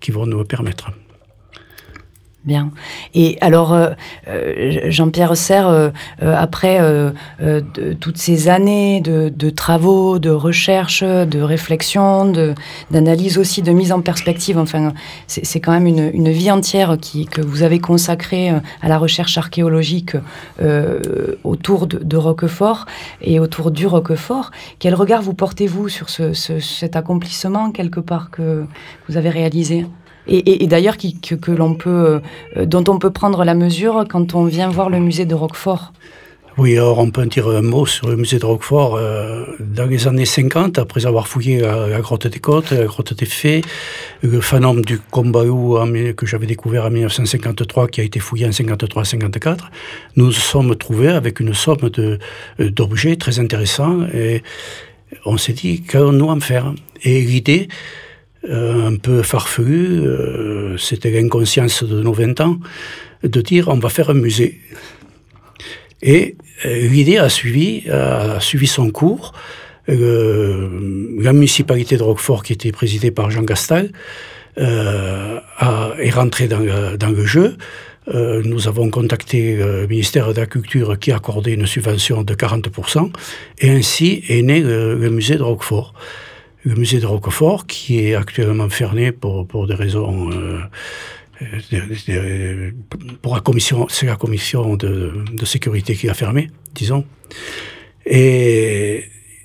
[0.00, 0.90] qui vont nous permettre.
[2.44, 2.72] Bien.
[3.14, 3.94] Et alors, euh,
[4.90, 5.90] Jean-Pierre Serre, euh,
[6.20, 7.10] après euh,
[8.00, 12.30] toutes ces années de, travaux, de recherche, de réflexion,
[12.90, 14.92] d'analyse aussi, de mise en perspective, enfin,
[15.26, 16.98] c'est quand même une, vie entière
[17.30, 20.16] que vous avez consacrée à la recherche archéologique
[21.44, 22.84] autour de, Roquefort
[23.22, 24.50] et autour du Roquefort.
[24.78, 28.64] Quel regard vous portez-vous sur ce, ce, cet accomplissement, quelque part, que
[29.08, 29.86] vous avez réalisé?
[30.26, 32.20] Et, d'ailleurs que, l'on peut,
[32.56, 35.92] euh, dont on peut prendre la mesure quand on vient voir le musée de Roquefort.
[36.56, 38.94] Oui, alors on peut dire un mot sur le musée de Roquefort.
[38.94, 43.12] Euh, dans les années 50, après avoir fouillé la, la grotte des Côtes, la grotte
[43.12, 43.62] des Fées,
[44.22, 45.78] le phanome du Combalou
[46.16, 49.58] que j'avais découvert en 1953, qui a été fouillé en 53-54,
[50.14, 51.90] nous sommes trouvés avec une somme
[52.58, 54.42] d'objets très intéressants et
[55.24, 56.72] on s'est dit qu'allons-nous en faire?
[57.02, 57.68] Et l'idée,
[58.48, 62.58] euh, un peu farfelu, euh, c'était l'inconscience de nos 20 ans,
[63.22, 64.60] de dire on va faire un musée.
[66.02, 66.36] Et
[66.66, 69.32] euh, l'idée a suivi, a suivi son cours.
[69.88, 73.90] Euh, la municipalité de Roquefort, qui était présidée par Jean Gastal,
[74.58, 77.56] euh, a, est rentrée dans le, jeu.
[78.08, 82.34] Euh, nous avons contacté le ministère de la Culture qui a accordé une subvention de
[82.34, 83.10] 40%,
[83.60, 85.94] et ainsi est né le, le musée de Roquefort
[86.64, 90.30] le musée de Roquefort, qui est actuellement fermé pour, pour des raisons...
[90.32, 90.58] Euh,
[91.72, 92.72] de,
[93.20, 97.04] pour la commission, c'est la commission de, de sécurité qui a fermé, disons.
[98.06, 99.04] Et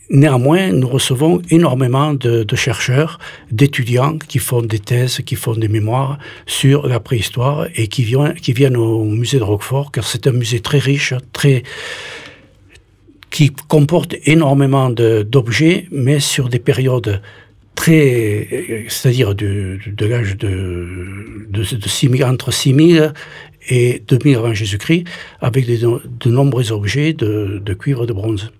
[0.09, 3.19] néanmoins, nous recevons énormément de, de chercheurs,
[3.51, 8.35] d'étudiants qui font des thèses, qui font des mémoires sur la préhistoire et qui viennent,
[8.35, 11.63] qui viennent au musée de Roquefort, car c'est un musée très riche, très
[13.29, 17.21] qui comporte énormément d'objets, mais sur des périodes
[17.75, 23.13] très, c'est-à-dire de, l'âge de, de, de 6000, entre 6000
[23.69, 25.05] et 2000 avant Jésus-Christ,
[25.41, 28.51] avec de nombreux objets de, de cuivre de bronze.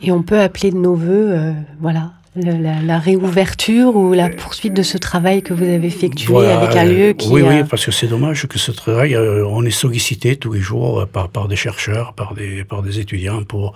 [0.00, 4.74] Et on peut appeler de nos voeux, euh, voilà, la, la, réouverture ou la poursuite
[4.74, 7.28] de ce travail que vous avez effectué voilà, avec un lieu qui...
[7.28, 7.48] Oui, a...
[7.48, 11.00] oui, parce que c'est dommage que ce travail, euh, on est sollicité tous les jours
[11.00, 13.74] euh, par, par des chercheurs, par des, par des étudiants pour,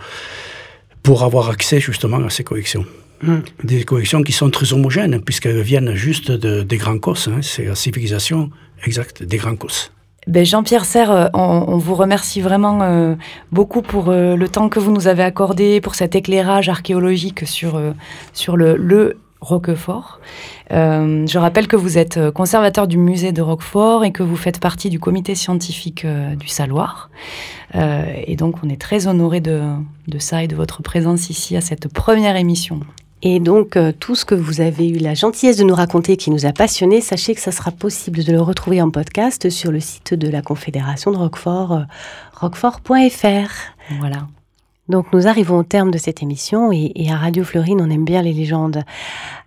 [1.03, 2.85] pour avoir accès justement à ces collections.
[3.23, 3.37] Mmh.
[3.65, 7.65] Des collections qui sont très homogènes puisqu'elles viennent juste de, des grands cosses, hein, c'est
[7.65, 8.51] la civilisation
[8.85, 9.93] exacte des grands cosses.
[10.29, 13.15] Ben Jean-Pierre Serre, euh, on, vous remercie vraiment euh,
[13.51, 17.79] beaucoup pour euh, le temps que vous nous avez accordé, pour cet éclairage archéologique sur,
[18.57, 20.19] le, Roquefort.
[20.69, 24.91] Je rappelle que vous êtes conservateur du musée de Roquefort et que vous faites partie
[24.91, 27.09] du comité scientifique du Saloir.
[27.73, 31.87] et donc, on est très honoré de ça et de votre présence ici à cette
[31.87, 32.81] première émission.
[33.23, 36.31] Et donc, euh, tout ce que vous avez eu la gentillesse de nous raconter qui
[36.31, 39.81] nous a passionnés, sachez que ça sera possible de le retrouver en podcast sur le
[39.81, 41.83] site de la Confédération de Roquefort, euh,
[42.35, 43.51] roquefort.fr.
[43.99, 44.29] Voilà.
[44.89, 48.05] Donc, nous arrivons au terme de cette émission et, et à Radio Fleurine, on aime
[48.05, 48.85] bien les légendes.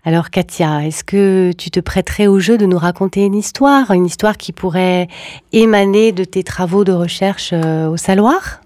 [0.04, 4.06] Alors, Katia, est-ce que tu te prêterais au jeu de nous raconter une histoire, une
[4.06, 5.08] histoire qui pourrait
[5.54, 8.62] émaner de tes travaux de recherche euh, au Saloir?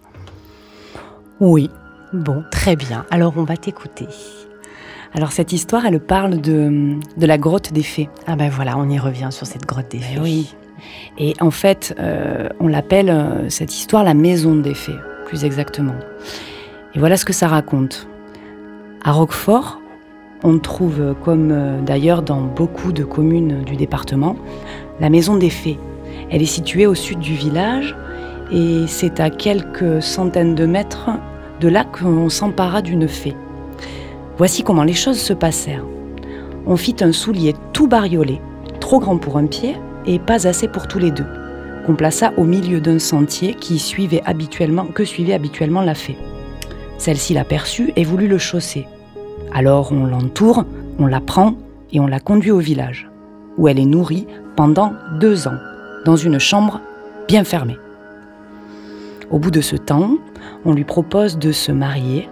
[1.39, 1.70] Oui.
[2.12, 3.06] Bon, très bien.
[3.12, 4.08] Alors, on va t'écouter.
[5.16, 8.09] Alors cette histoire, elle parle de, de la grotte des fées.
[8.28, 10.16] Ah ben voilà, on y revient sur cette grotte des fées.
[10.18, 10.55] Eh oui.
[11.18, 15.95] Et en fait, euh, on l'appelle euh, cette histoire la maison des fées, plus exactement.
[16.93, 18.09] Et voilà ce que ça raconte.
[19.05, 19.80] À Roquefort,
[20.43, 24.36] on trouve, euh, comme euh, d'ailleurs dans beaucoup de communes du département,
[24.99, 25.80] la maison des fées.
[26.30, 27.95] Elle est située au sud du village
[28.51, 31.09] et c'est à quelques centaines de mètres
[31.61, 33.34] de là qu'on s'empara d'une fée.
[34.38, 35.86] Voici comment les choses se passèrent.
[36.66, 38.42] On fit un soulier tout bariolé,
[38.82, 39.76] trop grand pour un pied
[40.06, 41.26] et pas assez pour tous les deux,
[41.86, 46.18] qu'on plaça au milieu d'un sentier qui suivait habituellement, que suivait habituellement la fée.
[46.98, 48.88] Celle-ci l'aperçut et voulut le chausser.
[49.54, 50.66] Alors on l'entoure,
[51.00, 51.56] on la prend
[51.94, 53.10] et on la conduit au village,
[53.58, 54.28] où elle est nourrie
[54.58, 55.58] pendant deux ans,
[56.04, 56.82] dans une chambre
[57.28, 57.78] bien fermée.
[59.32, 60.18] Au bout de ce temps,
[60.66, 62.30] on lui propose de se marier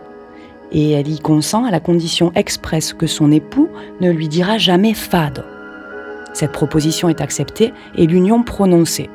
[0.73, 3.69] et elle y consent à la condition expresse que son époux
[4.01, 5.45] ne lui dira jamais fade.
[6.33, 9.09] Cette proposition est acceptée et l'union prononcée.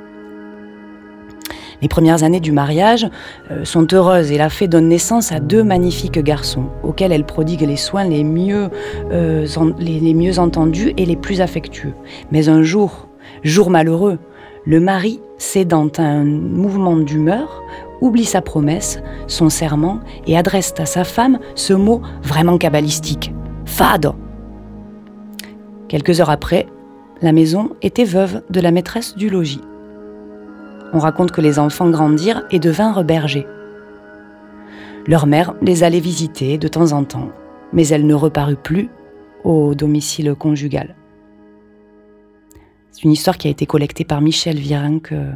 [1.81, 3.07] Les premières années du mariage
[3.51, 7.63] euh, sont heureuses et la fée donne naissance à deux magnifiques garçons auxquels elle prodigue
[7.63, 8.69] les soins les mieux,
[9.13, 9.47] euh,
[9.79, 11.95] les mieux entendus et les plus affectueux.
[12.33, 13.09] Mais un jour,
[13.45, 14.19] jour malheureux,
[14.65, 17.63] le mari, cédant à un mouvement d'humeur,
[18.01, 23.33] oublie sa promesse, son serment et adresse à sa femme ce mot vraiment cabalistique
[23.69, 24.15] fado.
[25.89, 26.67] Quelques heures après,
[27.23, 29.61] la maison était veuve de la maîtresse du logis.
[30.93, 33.47] On raconte que les enfants grandirent et devinrent bergers.
[35.07, 37.31] Leur mère les allait visiter de temps en temps,
[37.73, 38.89] mais elle ne reparut plus
[39.45, 40.97] au domicile conjugal.
[42.91, 45.33] C'est une histoire qui a été collectée par Michel Virenque euh,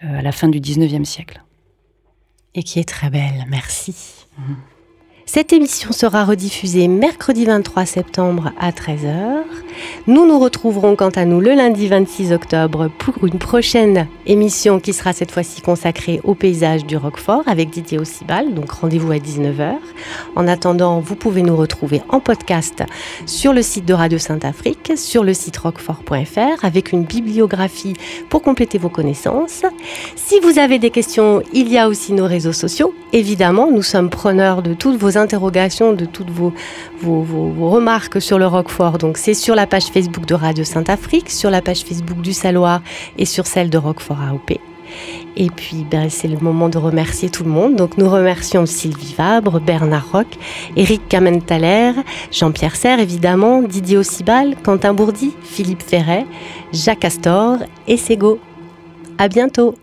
[0.00, 1.42] à la fin du 19e siècle.
[2.54, 4.26] Et qui est très belle, merci.
[5.32, 9.44] Cette émission sera rediffusée mercredi 23 septembre à 13h.
[10.08, 14.92] Nous nous retrouverons quant à nous le lundi 26 octobre pour une prochaine émission qui
[14.92, 19.74] sera cette fois-ci consacrée au paysage du Roquefort avec Didier Ossibal, donc rendez-vous à 19h.
[20.34, 22.82] En attendant, vous pouvez nous retrouver en podcast
[23.24, 27.94] sur le site de Radio Sainte-Afrique, sur le site roquefort.fr avec une bibliographie
[28.30, 29.62] pour compléter vos connaissances.
[30.16, 32.92] Si vous avez des questions, il y a aussi nos réseaux sociaux.
[33.12, 36.52] Évidemment, nous sommes preneurs de toutes vos interrogations, de toutes vos,
[37.00, 38.98] vos, vos- remarques sur le Roquefort.
[38.98, 42.82] Donc, c'est sur la page Facebook de Radio Sainte-Afrique, sur la page Facebook du Saloir
[43.18, 44.58] et sur celle de Roquefort AOP.
[45.36, 47.76] Et puis, ben, c'est le moment de remercier tout le monde.
[47.76, 50.26] Donc, nous remercions Sylvie Vabre, Bernard Roch,
[50.76, 51.92] Éric Kamentaler,
[52.32, 56.26] Jean-Pierre Serre, évidemment, Didier Ossibal, Quentin Bourdi, Philippe Ferret,
[56.72, 58.40] Jacques Astor et Sego.
[59.18, 59.76] À bientôt!